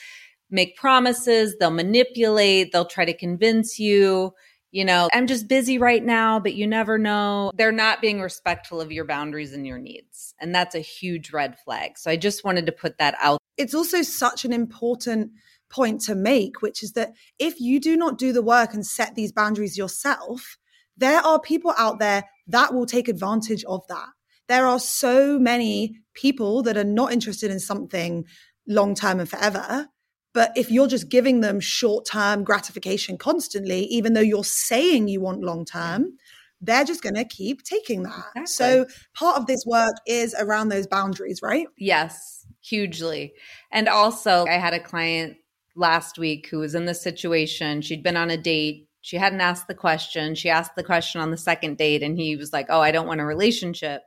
make 0.51 0.77
promises, 0.77 1.57
they'll 1.59 1.71
manipulate, 1.71 2.73
they'll 2.73 2.85
try 2.85 3.05
to 3.05 3.17
convince 3.17 3.79
you, 3.79 4.33
you 4.71 4.85
know, 4.85 5.09
I'm 5.13 5.27
just 5.27 5.49
busy 5.49 5.79
right 5.79 6.05
now, 6.05 6.41
but 6.41 6.55
you 6.55 6.67
never 6.67 6.99
know. 6.99 7.51
They're 7.55 7.73
not 7.73 8.01
being 8.01 8.21
respectful 8.21 8.81
of 8.81 8.93
your 8.93 9.05
boundaries 9.05 9.53
and 9.53 9.67
your 9.67 9.79
needs. 9.79 10.35
And 10.41 10.55
that's 10.55 10.75
a 10.75 10.81
huge 10.81 11.33
red 11.33 11.59
flag. 11.65 11.99
So 11.99 12.11
I 12.11 12.17
just 12.17 12.45
wanted 12.45 12.67
to 12.67 12.73
put 12.73 12.99
that 12.99 13.17
out. 13.21 13.39
It's 13.57 13.75
also 13.75 14.03
such 14.03 14.45
an 14.45 14.53
important 14.53 15.33
point 15.69 16.01
to 16.03 16.15
make, 16.15 16.63
which 16.63 16.83
is 16.83 16.93
that 16.93 17.13
if 17.39 17.61
you 17.61 17.81
do 17.81 17.97
not 17.97 18.19
do 18.19 18.33
the 18.33 18.43
work 18.43 18.75
and 18.75 18.87
set 18.87 19.15
these 19.15 19.33
boundaries 19.33 19.77
yourself, 19.77 20.57
there 20.97 21.21
are 21.21 21.41
people 21.41 21.75
out 21.79 21.99
there 21.99 22.25
that 22.49 22.75
will 22.75 22.87
take 22.87 23.09
advantage 23.09 23.65
of 23.65 23.87
that 23.89 24.09
there 24.51 24.67
are 24.67 24.81
so 24.81 25.39
many 25.39 26.01
people 26.13 26.65
that 26.65 26.77
are 26.77 26.83
not 26.83 27.13
interested 27.13 27.53
in 27.53 27.61
something 27.61 28.25
long 28.67 28.97
term 28.97 29.21
and 29.21 29.31
forever. 29.31 29.87
But 30.33 30.53
if 30.57 30.71
you're 30.71 30.87
just 30.87 31.09
giving 31.09 31.41
them 31.41 31.61
short 31.61 32.07
term 32.07 32.45
gratification 32.45 33.19
constantly, 33.19 33.85
even 33.85 34.13
though 34.13 34.21
you're 34.21 34.45
saying 34.45 35.09
you 35.09 35.21
want 35.21 35.43
long 35.43 35.65
term, 35.65 36.13
they're 36.61 36.85
just 36.85 37.03
going 37.03 37.15
to 37.15 37.25
keep 37.25 37.63
taking 37.63 38.03
that. 38.03 38.25
Exactly. 38.37 38.47
So 38.47 38.87
part 39.15 39.39
of 39.39 39.47
this 39.47 39.65
work 39.67 39.95
is 40.07 40.35
around 40.39 40.69
those 40.69 40.87
boundaries, 40.87 41.41
right? 41.43 41.67
Yes, 41.77 42.47
hugely. 42.61 43.33
And 43.73 43.89
also, 43.89 44.45
I 44.47 44.59
had 44.59 44.75
a 44.75 44.81
client 44.81 45.37
last 45.75 46.19
week 46.19 46.49
who 46.51 46.59
was 46.59 46.75
in 46.75 46.85
this 46.85 47.03
situation. 47.03 47.81
She'd 47.81 48.03
been 48.03 48.17
on 48.17 48.31
a 48.31 48.37
date. 48.37 48.89
She 49.01 49.17
hadn't 49.17 49.41
asked 49.41 49.67
the 49.67 49.75
question. 49.75 50.35
She 50.35 50.51
asked 50.51 50.77
the 50.77 50.85
question 50.85 51.21
on 51.21 51.31
the 51.31 51.39
second 51.39 51.79
date, 51.79 52.03
and 52.03 52.19
he 52.19 52.37
was 52.37 52.53
like, 52.53 52.67
Oh, 52.69 52.81
I 52.81 52.93
don't 52.93 53.07
want 53.07 53.21
a 53.21 53.25
relationship. 53.25 54.03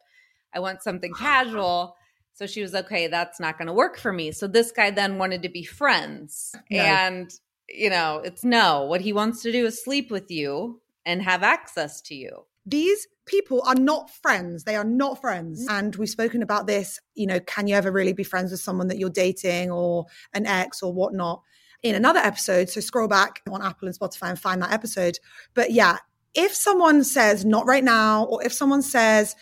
I 0.53 0.59
want 0.59 0.83
something 0.83 1.13
casual. 1.13 1.95
So 2.33 2.47
she 2.47 2.61
was 2.61 2.73
okay, 2.73 3.07
that's 3.07 3.39
not 3.39 3.57
going 3.57 3.67
to 3.67 3.73
work 3.73 3.97
for 3.97 4.11
me. 4.11 4.31
So 4.31 4.47
this 4.47 4.71
guy 4.71 4.91
then 4.91 5.17
wanted 5.17 5.43
to 5.43 5.49
be 5.49 5.63
friends. 5.63 6.55
No. 6.69 6.79
And, 6.79 7.31
you 7.69 7.89
know, 7.89 8.21
it's 8.23 8.43
no. 8.43 8.85
What 8.85 9.01
he 9.01 9.13
wants 9.13 9.43
to 9.43 9.51
do 9.51 9.65
is 9.65 9.83
sleep 9.83 10.09
with 10.09 10.31
you 10.31 10.81
and 11.05 11.21
have 11.21 11.43
access 11.43 12.01
to 12.01 12.15
you. 12.15 12.45
These 12.65 13.07
people 13.25 13.61
are 13.65 13.75
not 13.75 14.09
friends. 14.09 14.63
They 14.63 14.75
are 14.75 14.83
not 14.83 15.21
friends. 15.21 15.67
Mm. 15.67 15.79
And 15.79 15.95
we've 15.95 16.09
spoken 16.09 16.41
about 16.41 16.65
this. 16.65 16.99
You 17.13 17.27
know, 17.27 17.39
can 17.39 17.67
you 17.67 17.75
ever 17.75 17.91
really 17.91 18.13
be 18.13 18.23
friends 18.23 18.51
with 18.51 18.61
someone 18.61 18.87
that 18.87 18.97
you're 18.97 19.09
dating 19.09 19.69
or 19.69 20.05
an 20.33 20.45
ex 20.45 20.81
or 20.81 20.91
whatnot? 20.91 21.41
In 21.83 21.95
another 21.95 22.21
episode. 22.21 22.69
So 22.69 22.79
scroll 22.79 23.09
back 23.09 23.41
on 23.51 23.61
Apple 23.61 23.89
and 23.89 23.99
Spotify 23.99 24.29
and 24.29 24.39
find 24.39 24.61
that 24.61 24.71
episode. 24.71 25.19
But 25.53 25.71
yeah, 25.71 25.97
if 26.33 26.55
someone 26.55 27.03
says 27.03 27.43
not 27.43 27.65
right 27.65 27.83
now, 27.83 28.23
or 28.23 28.41
if 28.41 28.53
someone 28.53 28.81
says, 28.81 29.35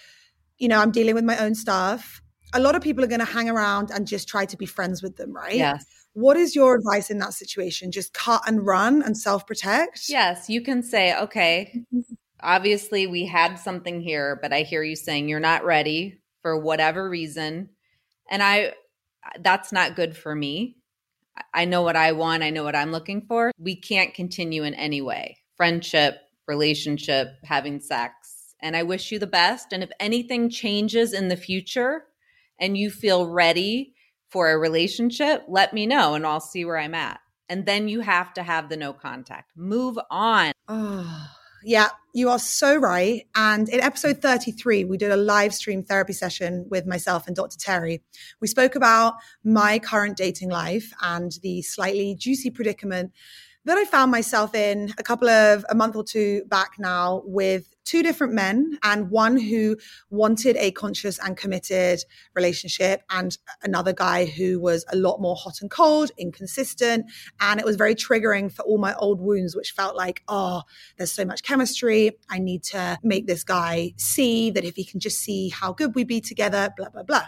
you 0.57 0.67
know, 0.67 0.79
I'm 0.79 0.91
dealing 0.91 1.13
with 1.13 1.23
my 1.23 1.37
own 1.37 1.53
stuff. 1.53 2.21
A 2.53 2.59
lot 2.59 2.75
of 2.75 2.81
people 2.81 3.03
are 3.03 3.07
going 3.07 3.19
to 3.19 3.25
hang 3.25 3.49
around 3.49 3.91
and 3.91 4.07
just 4.07 4.27
try 4.27 4.45
to 4.45 4.57
be 4.57 4.65
friends 4.65 5.01
with 5.01 5.15
them, 5.17 5.33
right? 5.33 5.55
Yes. 5.55 5.85
What 6.13 6.35
is 6.35 6.55
your 6.55 6.75
advice 6.75 7.09
in 7.09 7.19
that 7.19 7.33
situation? 7.33 7.91
Just 7.91 8.13
cut 8.13 8.41
and 8.45 8.65
run 8.65 9.01
and 9.01 9.17
self 9.17 9.47
protect? 9.47 10.09
Yes, 10.09 10.49
you 10.49 10.61
can 10.61 10.83
say, 10.83 11.17
okay, 11.17 11.83
obviously 12.41 13.07
we 13.07 13.25
had 13.25 13.55
something 13.55 14.01
here, 14.01 14.37
but 14.41 14.51
I 14.51 14.63
hear 14.63 14.83
you 14.83 14.95
saying 14.95 15.29
you're 15.29 15.39
not 15.39 15.63
ready 15.63 16.19
for 16.41 16.59
whatever 16.59 17.09
reason. 17.09 17.69
And 18.29 18.43
I, 18.43 18.73
that's 19.39 19.71
not 19.71 19.95
good 19.95 20.17
for 20.17 20.35
me. 20.35 20.77
I 21.53 21.63
know 21.65 21.81
what 21.81 21.95
I 21.95 22.11
want, 22.11 22.43
I 22.43 22.49
know 22.49 22.63
what 22.63 22.75
I'm 22.75 22.91
looking 22.91 23.21
for. 23.21 23.51
We 23.57 23.75
can't 23.75 24.13
continue 24.13 24.63
in 24.63 24.73
any 24.73 25.01
way 25.01 25.37
friendship, 25.55 26.17
relationship, 26.47 27.29
having 27.43 27.79
sex 27.79 28.41
and 28.61 28.75
I 28.75 28.83
wish 28.83 29.11
you 29.11 29.19
the 29.19 29.27
best. 29.27 29.73
And 29.73 29.83
if 29.83 29.89
anything 29.99 30.49
changes 30.49 31.13
in 31.13 31.27
the 31.27 31.37
future 31.37 32.05
and 32.61 32.77
you 32.77 32.89
feel 32.89 33.27
ready 33.27 33.93
for 34.29 34.49
a 34.49 34.57
relationship, 34.57 35.43
let 35.49 35.73
me 35.73 35.85
know 35.85 36.13
and 36.13 36.25
I'll 36.25 36.39
see 36.39 36.63
where 36.63 36.77
I'm 36.77 36.95
at. 36.95 37.19
And 37.49 37.65
then 37.65 37.89
you 37.89 37.99
have 37.99 38.33
to 38.35 38.43
have 38.43 38.69
the 38.69 38.77
no 38.77 38.93
contact. 38.93 39.51
Move 39.57 39.99
on. 40.09 40.53
Oh, 40.69 41.27
yeah, 41.65 41.89
you 42.13 42.29
are 42.29 42.39
so 42.39 42.77
right. 42.77 43.27
And 43.35 43.67
in 43.67 43.81
episode 43.81 44.21
33, 44.21 44.85
we 44.85 44.97
did 44.97 45.11
a 45.11 45.17
live 45.17 45.53
stream 45.53 45.83
therapy 45.83 46.13
session 46.13 46.65
with 46.69 46.85
myself 46.85 47.27
and 47.27 47.35
Dr. 47.35 47.57
Tari. 47.57 48.01
We 48.39 48.47
spoke 48.47 48.75
about 48.75 49.15
my 49.43 49.79
current 49.79 50.15
dating 50.15 50.49
life 50.49 50.93
and 51.01 51.33
the 51.41 51.61
slightly 51.63 52.15
juicy 52.15 52.51
predicament 52.51 53.11
that 53.65 53.77
I 53.77 53.85
found 53.85 54.11
myself 54.11 54.55
in 54.55 54.93
a 54.97 55.03
couple 55.03 55.29
of 55.29 55.65
a 55.69 55.75
month 55.75 55.95
or 55.95 56.03
two 56.03 56.43
back 56.47 56.71
now 56.79 57.21
with 57.25 57.70
two 57.83 58.03
different 58.03 58.33
men 58.33 58.77
and 58.83 59.09
one 59.09 59.37
who 59.37 59.77
wanted 60.09 60.55
a 60.57 60.71
conscious 60.71 61.17
and 61.19 61.37
committed 61.37 62.03
relationship 62.35 63.01
and 63.09 63.37
another 63.63 63.93
guy 63.93 64.25
who 64.25 64.59
was 64.59 64.85
a 64.91 64.95
lot 64.95 65.21
more 65.21 65.35
hot 65.35 65.61
and 65.61 65.71
cold, 65.71 66.11
inconsistent. 66.17 67.05
And 67.39 67.59
it 67.59 67.65
was 67.65 67.75
very 67.75 67.95
triggering 67.95 68.51
for 68.51 68.63
all 68.63 68.77
my 68.77 68.93
old 68.95 69.19
wounds, 69.19 69.55
which 69.55 69.71
felt 69.71 69.95
like, 69.95 70.23
oh, 70.27 70.63
there's 70.97 71.11
so 71.11 71.25
much 71.25 71.43
chemistry. 71.43 72.11
I 72.29 72.39
need 72.39 72.63
to 72.65 72.97
make 73.03 73.27
this 73.27 73.43
guy 73.43 73.93
see 73.97 74.51
that 74.51 74.63
if 74.63 74.75
he 74.75 74.85
can 74.85 74.99
just 74.99 75.19
see 75.19 75.49
how 75.49 75.73
good 75.73 75.95
we 75.95 76.03
be 76.03 76.21
together, 76.21 76.71
blah, 76.77 76.89
blah, 76.89 77.03
blah. 77.03 77.25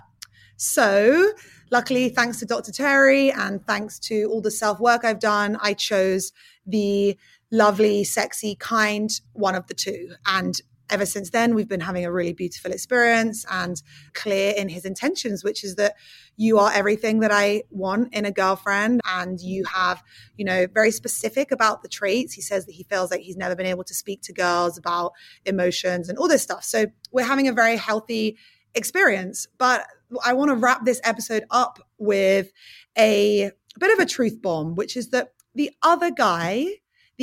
So, 0.55 1.31
luckily, 1.71 2.09
thanks 2.09 2.39
to 2.39 2.45
Dr. 2.45 2.71
Tari 2.71 3.31
and 3.31 3.65
thanks 3.65 3.99
to 3.99 4.29
all 4.31 4.41
the 4.41 4.51
self 4.51 4.79
work 4.79 5.03
I've 5.03 5.19
done, 5.19 5.57
I 5.61 5.73
chose 5.73 6.31
the 6.65 7.17
lovely, 7.53 8.03
sexy, 8.03 8.55
kind 8.55 9.21
one 9.33 9.53
of 9.53 9.67
the 9.67 9.75
two. 9.75 10.09
And 10.25 10.59
ever 10.89 11.05
since 11.05 11.29
then, 11.29 11.53
we've 11.53 11.69
been 11.69 11.79
having 11.79 12.03
a 12.03 12.11
really 12.11 12.33
beautiful 12.33 12.71
experience 12.71 13.45
and 13.49 13.81
clear 14.13 14.53
in 14.57 14.69
his 14.69 14.85
intentions, 14.85 15.43
which 15.43 15.63
is 15.63 15.75
that 15.75 15.93
you 16.35 16.57
are 16.57 16.71
everything 16.73 17.19
that 17.19 17.31
I 17.31 17.63
want 17.69 18.11
in 18.11 18.25
a 18.25 18.31
girlfriend. 18.31 19.01
And 19.05 19.39
you 19.39 19.65
have, 19.65 20.03
you 20.35 20.45
know, 20.45 20.65
very 20.73 20.89
specific 20.89 21.51
about 21.51 21.83
the 21.83 21.89
traits. 21.89 22.33
He 22.33 22.41
says 22.41 22.65
that 22.65 22.73
he 22.73 22.83
feels 22.83 23.11
like 23.11 23.21
he's 23.21 23.37
never 23.37 23.55
been 23.55 23.67
able 23.67 23.83
to 23.83 23.93
speak 23.93 24.23
to 24.23 24.33
girls 24.33 24.77
about 24.77 25.13
emotions 25.45 26.09
and 26.09 26.17
all 26.17 26.27
this 26.27 26.41
stuff. 26.41 26.63
So 26.63 26.87
we're 27.11 27.23
having 27.23 27.47
a 27.47 27.53
very 27.53 27.77
healthy 27.77 28.37
experience. 28.73 29.47
But 29.59 29.85
I 30.25 30.33
want 30.33 30.49
to 30.49 30.55
wrap 30.55 30.85
this 30.85 31.01
episode 31.03 31.43
up 31.51 31.79
with 31.99 32.51
a, 32.97 33.51
bit 33.79 33.93
of 33.93 33.99
a 33.99 34.05
truth 34.07 34.41
bomb, 34.41 34.73
which 34.73 34.97
is 34.97 35.09
that 35.09 35.33
the 35.55 35.71
other 35.83 36.09
guy, 36.09 36.65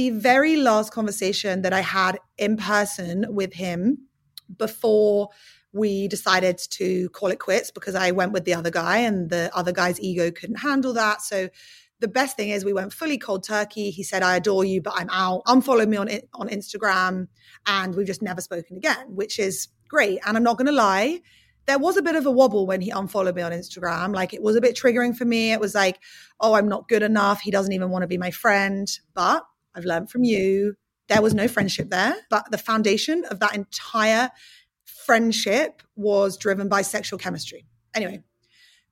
the 0.01 0.09
very 0.19 0.57
last 0.57 0.93
conversation 0.93 1.61
that 1.61 1.75
I 1.75 1.83
had 1.83 2.19
in 2.39 2.57
person 2.57 3.27
with 3.29 3.53
him 3.53 3.99
before 4.57 5.29
we 5.75 6.09
decided 6.09 6.57
to 6.71 7.11
call 7.11 7.29
it 7.29 7.39
quits 7.39 7.71
because 7.71 7.95
I 7.95 8.11
went 8.13 8.33
with 8.33 8.47
the 8.47 8.55
other 8.55 8.71
guy 8.71 8.97
and 8.99 9.29
the 9.29 9.51
other 9.55 9.73
guy's 9.73 10.01
ego 10.01 10.31
couldn't 10.31 10.61
handle 10.61 10.95
that. 10.95 11.21
So 11.21 11.51
the 11.99 12.09
best 12.09 12.35
thing 12.35 12.49
is 12.49 12.65
we 12.65 12.73
went 12.73 12.95
fully 12.95 13.19
cold 13.19 13.45
turkey. 13.45 13.91
He 13.91 14.03
said, 14.03 14.23
I 14.23 14.37
adore 14.37 14.65
you, 14.65 14.81
but 14.81 14.95
I'm 14.97 15.11
out. 15.11 15.43
Unfollow 15.45 15.87
me 15.87 15.99
on, 15.99 16.09
on 16.33 16.49
Instagram. 16.49 17.29
And 17.67 17.95
we've 17.95 18.07
just 18.07 18.23
never 18.23 18.41
spoken 18.41 18.79
again, 18.79 19.05
which 19.09 19.39
is 19.39 19.69
great. 19.87 20.19
And 20.25 20.35
I'm 20.35 20.43
not 20.43 20.57
going 20.57 20.73
to 20.73 20.73
lie. 20.73 21.21
There 21.67 21.79
was 21.79 21.99
a 21.99 22.03
bit 22.03 22.17
of 22.17 22.25
a 22.25 22.31
wobble 22.31 22.67
when 22.67 22.81
he 22.81 22.89
unfollowed 22.89 23.37
me 23.37 23.43
on 23.43 23.53
Instagram. 23.53 24.15
Like 24.15 24.33
it 24.33 24.43
was 24.43 24.57
a 24.57 24.63
bit 24.63 24.77
triggering 24.77 25.15
for 25.15 25.27
me. 25.27 25.53
It 25.53 25.61
was 25.61 25.75
like, 25.75 26.01
oh, 26.41 26.55
I'm 26.55 26.69
not 26.69 26.89
good 26.89 27.03
enough. 27.03 27.43
He 27.43 27.51
doesn't 27.51 27.75
even 27.75 27.91
want 27.91 28.03
to 28.03 28.09
be 28.09 28.17
my 28.17 28.31
friend. 28.31 28.89
But 29.13 29.45
I've 29.75 29.85
learned 29.85 30.11
from 30.11 30.25
you. 30.25 30.75
There 31.09 31.23
was 31.23 31.35
no 31.35 31.49
friendship 31.49 31.91
there. 31.91 32.15
But 32.31 32.51
the 32.51 32.59
foundation 32.59 33.25
of 33.31 33.41
that 33.41 33.55
entire 33.55 34.31
friendship 34.85 35.83
was 35.97 36.37
driven 36.37 36.69
by 36.69 36.83
sexual 36.83 37.19
chemistry. 37.19 37.67
Anyway, 37.95 38.23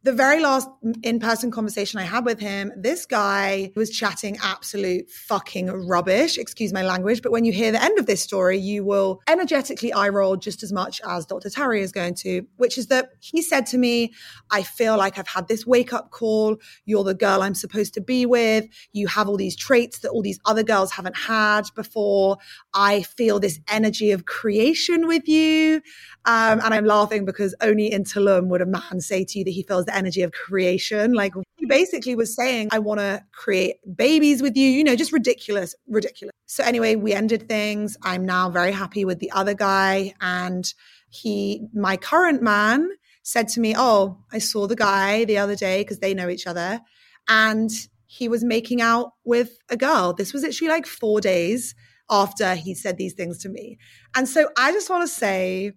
the 0.05 0.13
very 0.13 0.41
last 0.41 0.69
in 1.03 1.19
person 1.19 1.51
conversation 1.51 1.99
I 1.99 2.05
had 2.05 2.25
with 2.25 2.39
him, 2.39 2.73
this 2.77 3.05
guy 3.05 3.73
was 3.75 3.91
chatting 3.91 4.39
absolute 4.43 5.11
fucking 5.11 5.67
rubbish. 5.89 6.39
Excuse 6.39 6.73
my 6.73 6.83
language. 6.83 7.21
But 7.21 7.33
when 7.33 7.45
you 7.45 7.53
hear 7.53 7.73
the 7.73 7.83
end 7.83 7.99
of 7.99 8.07
this 8.07 8.23
story, 8.23 8.59
you 8.59 8.85
will 8.85 9.21
energetically 9.29 9.93
eye 9.93 10.09
roll 10.09 10.37
just 10.37 10.63
as 10.63 10.73
much 10.73 11.01
as 11.07 11.27
Dr. 11.27 11.51
Tari 11.51 11.83
is 11.83 11.91
going 11.91 12.15
to, 12.17 12.43
which 12.57 12.79
is 12.79 12.87
that 12.87 13.11
he 13.19 13.43
said 13.43 13.67
to 13.67 13.79
me, 13.79 14.13
I 14.53 14.63
feel 14.63 14.97
like 14.97 15.19
I've 15.19 15.27
had 15.27 15.49
this 15.49 15.67
wake 15.67 15.93
up 15.93 16.11
call. 16.11 16.59
You're 16.85 17.05
the 17.05 17.15
girl 17.15 17.43
I'm 17.43 17.55
supposed 17.55 17.93
to 17.95 18.01
be 18.01 18.25
with. 18.25 18.67
You 18.93 19.09
have 19.09 19.29
all 19.29 19.37
these 19.37 19.57
traits 19.57 19.99
that 20.01 20.11
all 20.11 20.23
these 20.23 20.39
other 20.45 20.63
girls 20.63 20.93
haven't 20.93 21.17
had 21.17 21.63
before. 21.75 22.37
I 22.73 23.03
feel 23.03 23.41
this 23.41 23.59
energy 23.69 24.13
of 24.13 24.27
creation 24.27 25.09
with 25.09 25.27
you. 25.27 25.83
Um, 26.29 26.61
and 26.63 26.75
I'm 26.75 26.85
laughing 26.85 27.25
because 27.25 27.55
only 27.63 27.91
in 27.91 28.05
Tulum 28.05 28.49
would 28.49 28.61
a 28.61 28.67
man 28.67 29.01
say 29.01 29.25
to 29.25 29.39
you 29.39 29.45
that 29.47 29.51
he 29.51 29.63
feels 29.63 29.87
the 29.87 29.97
energy 29.97 30.21
of 30.21 30.33
creation. 30.33 31.15
Like 31.15 31.33
he 31.57 31.65
basically 31.65 32.15
was 32.15 32.37
saying, 32.37 32.69
I 32.71 32.81
want 32.81 33.01
to 33.01 33.25
create 33.33 33.77
babies 33.97 34.43
with 34.43 34.55
you, 34.55 34.69
you 34.69 34.85
know, 34.85 34.95
just 34.95 35.11
ridiculous, 35.11 35.75
ridiculous. 35.89 36.33
So 36.45 36.63
anyway, 36.63 36.97
we 36.97 37.15
ended 37.15 37.49
things. 37.49 37.97
I'm 38.03 38.27
now 38.27 38.51
very 38.51 38.73
happy 38.73 39.07
with 39.07 39.21
the 39.21 39.31
other 39.31 39.55
guy. 39.55 40.13
And 40.21 40.71
he, 41.09 41.67
my 41.73 41.97
current 41.97 42.43
man, 42.43 42.91
said 43.23 43.47
to 43.47 43.61
me, 43.61 43.75
Oh, 43.77 44.19
I 44.33 44.39
saw 44.39 44.67
the 44.67 44.77
guy 44.77 45.25
the 45.25 45.39
other 45.39 45.55
day 45.55 45.83
because 45.83 45.99
they 45.99 46.15
know 46.15 46.29
each 46.29 46.47
other. 46.47 46.81
And 47.29 47.71
he 48.07 48.29
was 48.29 48.43
making 48.43 48.81
out 48.81 49.13
with 49.25 49.59
a 49.69 49.77
girl. 49.77 50.15
This 50.15 50.33
was 50.33 50.45
actually 50.45 50.69
like 50.69 50.87
four 50.87 51.21
days 51.21 51.75
after 52.11 52.55
he 52.55 52.75
said 52.75 52.97
these 52.97 53.13
things 53.13 53.39
to 53.39 53.51
me. 53.51 53.79
And 54.17 54.27
so 54.27 54.49
I 54.57 54.73
just 54.73 54.89
want 54.89 55.07
to 55.07 55.15
say, 55.15 55.73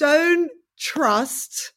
don't 0.00 0.50
trust 0.78 1.74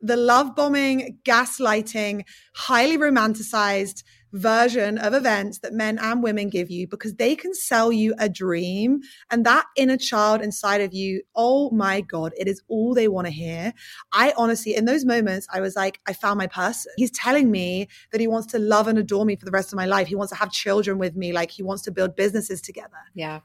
the 0.00 0.16
love 0.16 0.56
bombing, 0.56 1.18
gaslighting, 1.24 2.24
highly 2.54 2.96
romanticized 2.96 4.04
version 4.32 4.96
of 4.98 5.12
events 5.12 5.58
that 5.58 5.74
men 5.74 5.98
and 5.98 6.22
women 6.22 6.48
give 6.48 6.70
you 6.70 6.86
because 6.86 7.14
they 7.14 7.34
can 7.34 7.54
sell 7.54 7.92
you 7.92 8.14
a 8.18 8.28
dream 8.28 9.00
and 9.30 9.44
that 9.44 9.64
inner 9.76 9.96
child 9.96 10.42
inside 10.42 10.82
of 10.82 10.92
you 10.92 11.22
oh 11.34 11.70
my 11.70 12.02
god 12.02 12.30
it 12.36 12.46
is 12.46 12.60
all 12.68 12.92
they 12.92 13.08
want 13.08 13.26
to 13.26 13.32
hear. 13.32 13.72
I 14.12 14.34
honestly 14.36 14.76
in 14.76 14.84
those 14.84 15.06
moments 15.06 15.46
i 15.50 15.62
was 15.62 15.74
like 15.76 15.98
i 16.06 16.12
found 16.12 16.36
my 16.36 16.46
person 16.46 16.92
he's 16.98 17.10
telling 17.10 17.50
me 17.50 17.88
that 18.12 18.20
he 18.20 18.26
wants 18.26 18.48
to 18.48 18.58
love 18.58 18.86
and 18.86 18.98
adore 18.98 19.24
me 19.24 19.34
for 19.34 19.46
the 19.46 19.50
rest 19.50 19.72
of 19.72 19.78
my 19.78 19.86
life. 19.86 20.08
He 20.08 20.14
wants 20.14 20.30
to 20.32 20.38
have 20.38 20.52
children 20.52 20.98
with 20.98 21.16
me. 21.16 21.32
Like 21.32 21.50
he 21.50 21.62
wants 21.62 21.82
to 21.84 21.90
build 21.90 22.14
businesses 22.14 22.60
together. 22.60 22.98
Yeah 23.14 23.40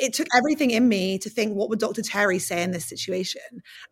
it 0.00 0.14
took 0.14 0.26
everything 0.34 0.70
in 0.70 0.88
me 0.88 1.18
to 1.18 1.28
think, 1.28 1.54
what 1.54 1.68
would 1.68 1.78
Dr. 1.78 2.02
Tari 2.02 2.38
say 2.38 2.62
in 2.62 2.70
this 2.70 2.86
situation? 2.86 3.42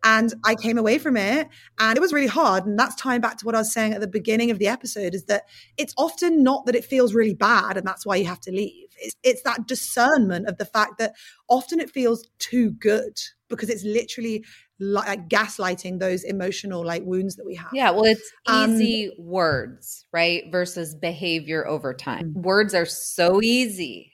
And 0.03 0.33
I 0.43 0.55
came 0.55 0.77
away 0.77 0.97
from 0.97 1.15
it 1.15 1.47
and 1.79 1.97
it 1.97 2.01
was 2.01 2.11
really 2.11 2.27
hard. 2.27 2.65
And 2.65 2.77
that's 2.77 2.95
tying 2.95 3.21
back 3.21 3.37
to 3.37 3.45
what 3.45 3.55
I 3.55 3.59
was 3.59 3.71
saying 3.71 3.93
at 3.93 4.01
the 4.01 4.07
beginning 4.07 4.49
of 4.49 4.57
the 4.57 4.67
episode 4.67 5.13
is 5.13 5.25
that 5.25 5.43
it's 5.77 5.93
often 5.97 6.43
not 6.43 6.65
that 6.65 6.75
it 6.75 6.83
feels 6.83 7.13
really 7.13 7.35
bad 7.35 7.77
and 7.77 7.85
that's 7.85 8.05
why 8.05 8.15
you 8.15 8.25
have 8.25 8.41
to 8.41 8.51
leave. 8.51 8.87
It's, 8.97 9.15
it's 9.23 9.43
that 9.43 9.67
discernment 9.67 10.47
of 10.47 10.57
the 10.57 10.65
fact 10.65 10.97
that 10.97 11.13
often 11.47 11.79
it 11.79 11.91
feels 11.91 12.27
too 12.39 12.71
good 12.71 13.19
because 13.47 13.69
it's 13.69 13.83
literally 13.83 14.43
like 14.79 15.27
gaslighting 15.27 15.99
those 15.99 16.23
emotional 16.23 16.85
like 16.85 17.03
wounds 17.03 17.35
that 17.35 17.45
we 17.45 17.55
have. 17.55 17.69
Yeah, 17.73 17.91
well 17.91 18.05
it's 18.05 18.31
easy 18.49 19.09
um, 19.09 19.25
words, 19.25 20.05
right? 20.11 20.43
Versus 20.51 20.95
behavior 20.95 21.67
over 21.67 21.93
time. 21.93 22.33
Mm. 22.33 22.43
Words 22.43 22.73
are 22.73 22.85
so 22.85 23.41
easy 23.41 24.08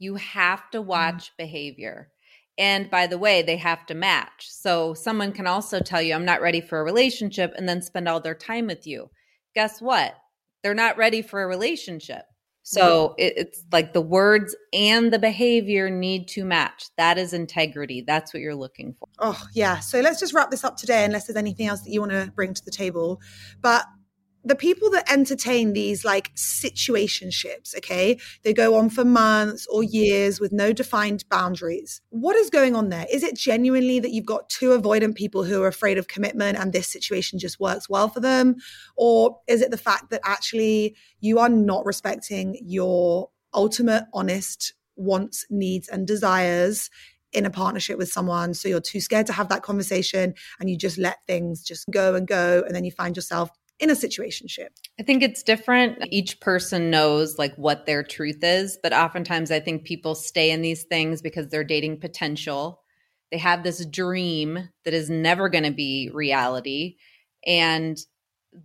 you 0.00 0.16
have 0.16 0.68
to 0.72 0.78
mm-hmm. 0.78 0.88
watch 0.88 1.30
behavior. 1.38 2.10
And 2.58 2.90
by 2.90 3.06
the 3.06 3.18
way, 3.18 3.42
they 3.42 3.56
have 3.58 3.86
to 3.86 3.94
match. 3.94 4.48
So 4.50 4.92
someone 4.92 5.32
can 5.32 5.46
also 5.46 5.78
tell 5.78 6.02
you, 6.02 6.14
I'm 6.14 6.24
not 6.24 6.42
ready 6.42 6.60
for 6.60 6.80
a 6.80 6.84
relationship, 6.84 7.54
and 7.56 7.68
then 7.68 7.80
spend 7.80 8.08
all 8.08 8.20
their 8.20 8.34
time 8.34 8.66
with 8.66 8.86
you. 8.86 9.08
Guess 9.54 9.80
what? 9.80 10.14
They're 10.62 10.74
not 10.74 10.98
ready 10.98 11.22
for 11.22 11.42
a 11.42 11.46
relationship. 11.46 12.24
So 12.62 13.14
it, 13.18 13.32
it's 13.36 13.64
like 13.72 13.94
the 13.94 14.02
words 14.02 14.54
and 14.72 15.12
the 15.12 15.18
behavior 15.18 15.90
need 15.90 16.28
to 16.28 16.44
match. 16.44 16.84
That 16.98 17.16
is 17.16 17.32
integrity. 17.32 18.04
That's 18.06 18.34
what 18.34 18.42
you're 18.42 18.54
looking 18.54 18.94
for. 18.98 19.08
Oh, 19.18 19.42
yeah. 19.54 19.80
So 19.80 20.00
let's 20.00 20.20
just 20.20 20.34
wrap 20.34 20.50
this 20.50 20.62
up 20.62 20.76
today, 20.76 21.04
unless 21.04 21.26
there's 21.26 21.36
anything 21.36 21.66
else 21.66 21.80
that 21.80 21.90
you 21.90 22.00
want 22.00 22.12
to 22.12 22.30
bring 22.36 22.52
to 22.52 22.64
the 22.64 22.70
table. 22.70 23.20
But 23.62 23.86
the 24.44 24.54
people 24.54 24.90
that 24.90 25.10
entertain 25.10 25.72
these 25.72 26.04
like 26.04 26.34
situationships, 26.34 27.76
okay, 27.76 28.18
they 28.42 28.52
go 28.52 28.76
on 28.76 28.90
for 28.90 29.04
months 29.04 29.66
or 29.70 29.82
years 29.82 30.40
with 30.40 30.52
no 30.52 30.72
defined 30.72 31.24
boundaries. 31.30 32.00
What 32.10 32.36
is 32.36 32.50
going 32.50 32.74
on 32.74 32.88
there? 32.88 33.06
Is 33.12 33.22
it 33.22 33.36
genuinely 33.36 34.00
that 34.00 34.10
you've 34.10 34.26
got 34.26 34.48
two 34.48 34.70
avoidant 34.70 35.14
people 35.14 35.44
who 35.44 35.62
are 35.62 35.68
afraid 35.68 35.98
of 35.98 36.08
commitment 36.08 36.58
and 36.58 36.72
this 36.72 36.88
situation 36.88 37.38
just 37.38 37.60
works 37.60 37.88
well 37.88 38.08
for 38.08 38.20
them? 38.20 38.56
Or 38.96 39.38
is 39.46 39.60
it 39.60 39.70
the 39.70 39.76
fact 39.76 40.10
that 40.10 40.20
actually 40.24 40.96
you 41.20 41.38
are 41.38 41.48
not 41.48 41.84
respecting 41.84 42.58
your 42.62 43.30
ultimate, 43.52 44.04
honest 44.12 44.74
wants, 44.96 45.44
needs, 45.50 45.88
and 45.88 46.06
desires 46.06 46.90
in 47.32 47.46
a 47.46 47.50
partnership 47.50 47.96
with 47.96 48.10
someone. 48.10 48.54
So 48.54 48.68
you're 48.68 48.80
too 48.80 49.00
scared 49.00 49.26
to 49.26 49.32
have 49.32 49.48
that 49.50 49.62
conversation 49.62 50.34
and 50.58 50.68
you 50.68 50.76
just 50.76 50.98
let 50.98 51.18
things 51.26 51.62
just 51.62 51.88
go 51.90 52.14
and 52.14 52.26
go. 52.26 52.62
And 52.66 52.74
then 52.74 52.84
you 52.84 52.90
find 52.90 53.14
yourself 53.14 53.50
in 53.80 53.90
a 53.90 53.94
situationship? 53.94 54.68
I 54.98 55.02
think 55.02 55.22
it's 55.22 55.42
different. 55.42 55.98
Each 56.10 56.38
person 56.40 56.90
knows 56.90 57.38
like 57.38 57.54
what 57.56 57.86
their 57.86 58.02
truth 58.02 58.38
is, 58.42 58.78
but 58.82 58.92
oftentimes 58.92 59.50
I 59.50 59.60
think 59.60 59.84
people 59.84 60.14
stay 60.14 60.50
in 60.50 60.62
these 60.62 60.84
things 60.84 61.22
because 61.22 61.48
they're 61.48 61.64
dating 61.64 62.00
potential. 62.00 62.82
They 63.32 63.38
have 63.38 63.62
this 63.62 63.84
dream 63.86 64.68
that 64.84 64.94
is 64.94 65.08
never 65.08 65.48
going 65.48 65.64
to 65.64 65.70
be 65.70 66.10
reality 66.12 66.96
and 67.46 67.98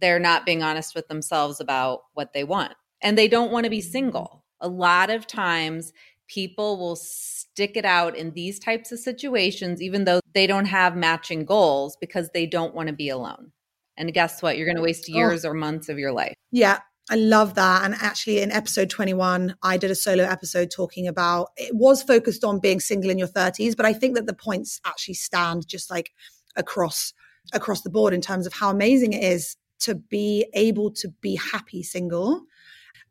they're 0.01 0.19
not 0.19 0.45
being 0.45 0.63
honest 0.63 0.95
with 0.95 1.07
themselves 1.07 1.59
about 1.59 2.01
what 2.13 2.33
they 2.33 2.43
want. 2.43 2.73
And 3.01 3.17
they 3.17 3.27
don't 3.27 3.51
want 3.51 3.65
to 3.65 3.69
be 3.69 3.81
single. 3.81 4.43
A 4.59 4.67
lot 4.67 5.09
of 5.09 5.27
times 5.27 5.93
people 6.27 6.77
will 6.77 6.95
stick 6.95 7.77
it 7.77 7.85
out 7.85 8.15
in 8.15 8.31
these 8.31 8.59
types 8.59 8.91
of 8.91 8.99
situations 8.99 9.81
even 9.81 10.05
though 10.05 10.19
they 10.33 10.47
don't 10.47 10.65
have 10.65 10.97
matching 10.97 11.45
goals 11.45 11.95
because 12.01 12.29
they 12.33 12.47
don't 12.47 12.73
want 12.73 12.87
to 12.87 12.93
be 12.93 13.09
alone. 13.09 13.51
And 13.97 14.13
guess 14.13 14.41
what? 14.41 14.57
You're 14.57 14.65
going 14.65 14.77
to 14.77 14.83
waste 14.83 15.09
oh. 15.09 15.15
years 15.15 15.45
oh. 15.45 15.49
or 15.49 15.53
months 15.53 15.89
of 15.89 15.99
your 15.99 16.11
life. 16.11 16.35
Yeah. 16.51 16.79
I 17.09 17.15
love 17.15 17.53
that. 17.53 17.85
And 17.85 17.93
actually, 18.01 18.41
in 18.41 18.51
episode 18.51 18.89
21, 18.89 19.55
I 19.61 19.77
did 19.77 19.91
a 19.91 19.95
solo 19.95 20.23
episode 20.23 20.71
talking 20.71 21.07
about 21.07 21.49
it 21.55 21.75
was 21.75 22.01
focused 22.01 22.43
on 22.43 22.59
being 22.59 22.79
single 22.79 23.11
in 23.11 23.19
your 23.19 23.27
30s, 23.27 23.77
but 23.77 23.85
I 23.85 23.93
think 23.93 24.15
that 24.15 24.25
the 24.25 24.33
points 24.33 24.81
actually 24.85 25.13
stand 25.13 25.67
just 25.67 25.91
like 25.91 26.11
across 26.55 27.13
across 27.53 27.81
the 27.81 27.91
board 27.91 28.11
in 28.11 28.21
terms 28.21 28.47
of 28.47 28.53
how 28.53 28.71
amazing 28.71 29.13
it 29.13 29.23
is 29.23 29.55
to 29.81 29.93
be 29.93 30.47
able 30.55 30.89
to 30.89 31.09
be 31.21 31.35
happy 31.35 31.83
single 31.83 32.41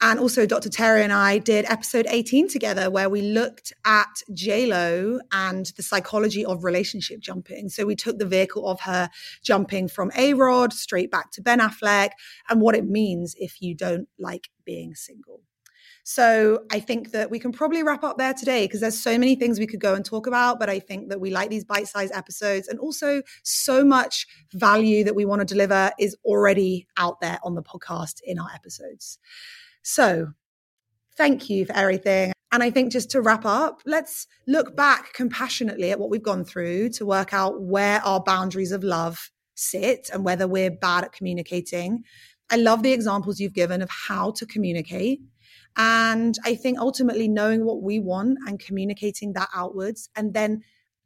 and 0.00 0.20
also, 0.20 0.44
Dr. 0.44 0.68
Tari 0.68 1.02
and 1.02 1.12
I 1.12 1.38
did 1.38 1.64
episode 1.66 2.06
18 2.08 2.48
together 2.48 2.90
where 2.90 3.08
we 3.08 3.22
looked 3.22 3.72
at 3.84 4.22
JLo 4.32 5.20
and 5.32 5.66
the 5.76 5.82
psychology 5.82 6.44
of 6.44 6.64
relationship 6.64 7.20
jumping. 7.20 7.68
So 7.68 7.86
we 7.86 7.96
took 7.96 8.18
the 8.18 8.26
vehicle 8.26 8.68
of 8.68 8.80
her 8.80 9.08
jumping 9.42 9.88
from 9.88 10.10
A 10.16 10.34
Rod 10.34 10.72
straight 10.72 11.10
back 11.10 11.30
to 11.32 11.42
Ben 11.42 11.60
Affleck 11.60 12.10
and 12.50 12.60
what 12.60 12.74
it 12.74 12.84
means 12.84 13.34
if 13.38 13.62
you 13.62 13.74
don't 13.74 14.08
like 14.18 14.50
being 14.64 14.94
single. 14.94 15.40
So 16.06 16.64
I 16.70 16.80
think 16.80 17.12
that 17.12 17.30
we 17.30 17.38
can 17.38 17.50
probably 17.50 17.82
wrap 17.82 18.04
up 18.04 18.18
there 18.18 18.34
today 18.34 18.66
because 18.66 18.80
there's 18.80 19.00
so 19.00 19.16
many 19.16 19.36
things 19.36 19.58
we 19.58 19.66
could 19.66 19.80
go 19.80 19.94
and 19.94 20.04
talk 20.04 20.26
about. 20.26 20.60
But 20.60 20.68
I 20.68 20.80
think 20.80 21.08
that 21.08 21.20
we 21.20 21.30
like 21.30 21.48
these 21.48 21.64
bite 21.64 21.88
sized 21.88 22.12
episodes 22.12 22.68
and 22.68 22.78
also 22.78 23.22
so 23.42 23.82
much 23.82 24.26
value 24.52 25.04
that 25.04 25.14
we 25.14 25.24
want 25.24 25.40
to 25.40 25.46
deliver 25.46 25.92
is 25.98 26.14
already 26.22 26.86
out 26.98 27.22
there 27.22 27.38
on 27.42 27.54
the 27.54 27.62
podcast 27.62 28.20
in 28.22 28.38
our 28.38 28.50
episodes. 28.54 29.18
So 29.84 30.32
thank 31.16 31.48
you 31.48 31.66
for 31.66 31.76
everything. 31.76 32.32
And 32.50 32.62
I 32.62 32.70
think 32.70 32.90
just 32.90 33.10
to 33.10 33.20
wrap 33.20 33.44
up, 33.44 33.82
let's 33.84 34.26
look 34.46 34.74
back 34.74 35.12
compassionately 35.12 35.90
at 35.90 36.00
what 36.00 36.10
we've 36.10 36.22
gone 36.22 36.44
through 36.44 36.88
to 36.90 37.06
work 37.06 37.34
out 37.34 37.60
where 37.60 38.00
our 38.02 38.20
boundaries 38.20 38.72
of 38.72 38.82
love 38.82 39.30
sit 39.54 40.08
and 40.12 40.24
whether 40.24 40.48
we're 40.48 40.70
bad 40.70 41.04
at 41.04 41.12
communicating. 41.12 42.02
I 42.50 42.56
love 42.56 42.82
the 42.82 42.92
examples 42.92 43.40
you've 43.40 43.54
given 43.54 43.82
of 43.82 43.90
how 43.90 44.30
to 44.32 44.46
communicate. 44.46 45.20
And 45.76 46.36
I 46.44 46.54
think 46.54 46.78
ultimately 46.78 47.28
knowing 47.28 47.64
what 47.64 47.82
we 47.82 47.98
want 47.98 48.38
and 48.46 48.58
communicating 48.58 49.32
that 49.34 49.48
outwards 49.54 50.08
and 50.16 50.32
then 50.32 50.62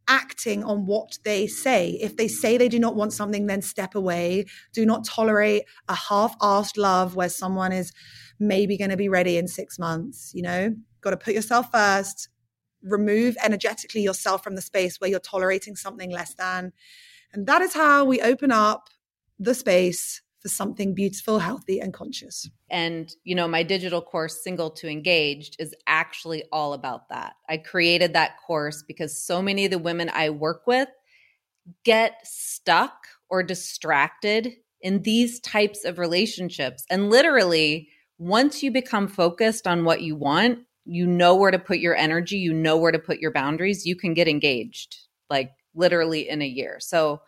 acting 0.09 0.65
on 0.65 0.87
what 0.87 1.19
they 1.25 1.47
say. 1.47 1.91
If 2.01 2.17
they 2.17 2.29
say 2.29 2.57
they 2.57 2.69
do 2.69 2.79
not 2.79 2.97
want 2.97 3.13
something, 3.13 3.47
then 3.47 3.63
step 3.63 3.95
away. 3.95 4.47
Do 4.73 4.85
not 4.85 5.05
tolerate 5.05 5.65
a 5.89 5.95
half 5.95 6.39
assed 6.39 6.77
love 6.77 7.15
where 7.15 7.29
someone 7.29 7.73
is 7.73 7.93
maybe 8.41 8.77
going 8.77 8.91
to 8.91 8.97
be 8.97 9.09
ready 9.09 9.37
in 9.37 9.47
six 9.47 9.79
months. 9.79 10.33
You 10.35 10.43
know, 10.43 10.75
got 11.01 11.11
to 11.11 11.17
put 11.17 11.35
yourself 11.35 11.71
first, 11.71 12.29
remove 12.83 13.37
energetically 13.45 14.03
yourself 14.03 14.43
from 14.43 14.57
the 14.57 14.63
space 14.63 15.01
where 15.01 15.11
you're 15.11 15.21
tolerating 15.21 15.77
something 15.77 16.11
less 16.11 16.35
than. 16.35 16.73
And 17.33 17.47
that 17.47 17.63
is 17.63 17.75
how 17.75 18.05
we 18.05 18.21
open 18.21 18.51
up 18.51 18.89
the 19.39 19.55
space 19.55 20.23
for 20.41 20.49
something 20.49 20.95
beautiful, 20.95 21.39
healthy, 21.39 21.81
and 21.81 21.93
conscious. 21.93 22.49
And, 22.71 23.13
you 23.25 23.35
know, 23.35 23.49
my 23.49 23.63
digital 23.63 24.01
course, 24.01 24.43
Single 24.43 24.71
to 24.73 24.89
Engaged, 24.89 25.57
is 25.59 25.75
actually 25.87 26.45
all 26.53 26.73
about 26.73 27.09
that. 27.09 27.35
I 27.49 27.57
created 27.57 28.13
that 28.13 28.37
course 28.47 28.85
because 28.87 29.21
so 29.21 29.43
many 29.43 29.65
of 29.65 29.71
the 29.71 29.79
women 29.79 30.11
I 30.13 30.31
work 30.31 30.67
with 30.67 30.89
get 31.85 32.15
stuck 32.25 33.07
or 33.29 33.43
distracted 33.43 34.55
in 34.81 35.03
these 35.03 35.41
types 35.41 35.85
of 35.85 35.99
relationships. 35.99 36.85
And 36.89 37.11
literally, 37.11 37.89
once 38.19 38.63
you 38.63 38.71
become 38.71 39.09
focused 39.09 39.67
on 39.67 39.85
what 39.85 40.03
you 40.03 40.17
want, 40.17 40.61
you 40.85 41.07
know 41.07 41.35
where 41.35 41.51
to 41.51 41.59
put 41.59 41.79
your 41.79 41.97
energy, 41.97 42.37
you 42.37 42.53
know 42.55 42.77
where 42.77 42.93
to 42.93 42.99
put 42.99 43.19
your 43.19 43.33
boundaries, 43.33 43.85
you 43.85 43.97
can 43.97 44.15
get 44.15 44.29
engaged 44.29 44.97
like 45.29 45.51
literally 45.75 46.29
in 46.29 46.43
a 46.43 46.47
year. 46.47 46.79
So, 46.81 47.21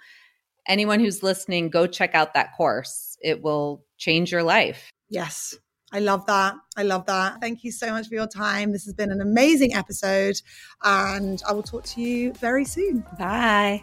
anyone 0.66 1.00
who's 1.00 1.22
listening, 1.22 1.70
go 1.70 1.86
check 1.86 2.14
out 2.14 2.34
that 2.34 2.56
course. 2.56 3.16
It 3.20 3.42
will 3.42 3.84
change 3.98 4.32
your 4.32 4.42
life. 4.42 4.90
Yes. 5.08 5.56
I 5.92 5.98
love 5.98 6.24
that. 6.26 6.54
I 6.76 6.84
love 6.84 7.06
that. 7.06 7.40
Thank 7.40 7.64
you 7.64 7.72
so 7.72 7.90
much 7.90 8.06
for 8.06 8.14
your 8.14 8.28
time. 8.28 8.72
This 8.72 8.84
has 8.84 8.94
been 8.94 9.10
an 9.10 9.20
amazing 9.20 9.74
episode, 9.74 10.36
and 10.84 11.42
I 11.48 11.52
will 11.52 11.64
talk 11.64 11.82
to 11.84 12.00
you 12.00 12.32
very 12.34 12.64
soon. 12.64 13.04
Bye. 13.18 13.82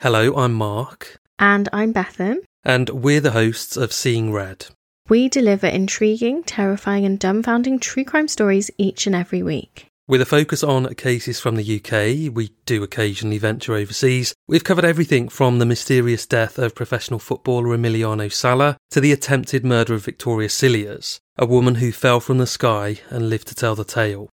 Hello, 0.00 0.36
I'm 0.36 0.54
Mark. 0.54 1.18
And 1.40 1.68
I'm 1.72 1.92
Bethan. 1.92 2.36
And 2.64 2.90
we're 2.90 3.20
the 3.20 3.32
hosts 3.32 3.76
of 3.76 3.92
Seeing 3.92 4.32
Red. 4.32 4.66
We 5.08 5.30
deliver 5.30 5.66
intriguing, 5.66 6.42
terrifying, 6.42 7.06
and 7.06 7.18
dumbfounding 7.18 7.80
true 7.80 8.04
crime 8.04 8.28
stories 8.28 8.70
each 8.76 9.06
and 9.06 9.16
every 9.16 9.42
week. 9.42 9.86
With 10.06 10.20
a 10.20 10.26
focus 10.26 10.62
on 10.62 10.94
cases 10.96 11.40
from 11.40 11.56
the 11.56 11.76
UK, 11.76 12.34
we 12.34 12.50
do 12.66 12.82
occasionally 12.82 13.38
venture 13.38 13.74
overseas. 13.74 14.34
We've 14.46 14.64
covered 14.64 14.84
everything 14.84 15.30
from 15.30 15.58
the 15.58 15.66
mysterious 15.66 16.26
death 16.26 16.58
of 16.58 16.74
professional 16.74 17.18
footballer 17.18 17.74
Emiliano 17.74 18.30
Sala 18.30 18.76
to 18.90 19.00
the 19.00 19.12
attempted 19.12 19.64
murder 19.64 19.94
of 19.94 20.04
Victoria 20.04 20.50
Cilliers, 20.50 21.20
a 21.38 21.46
woman 21.46 21.76
who 21.76 21.90
fell 21.90 22.20
from 22.20 22.36
the 22.36 22.46
sky 22.46 22.98
and 23.08 23.30
lived 23.30 23.48
to 23.48 23.54
tell 23.54 23.74
the 23.74 23.84
tale. 23.84 24.28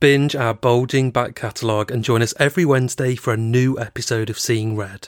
Binge 0.00 0.34
our 0.34 0.54
bulging 0.54 1.12
back 1.12 1.36
catalogue 1.36 1.92
and 1.92 2.02
join 2.02 2.22
us 2.22 2.34
every 2.40 2.64
Wednesday 2.64 3.14
for 3.14 3.32
a 3.32 3.36
new 3.36 3.78
episode 3.78 4.30
of 4.30 4.38
Seeing 4.38 4.76
Red. 4.76 5.06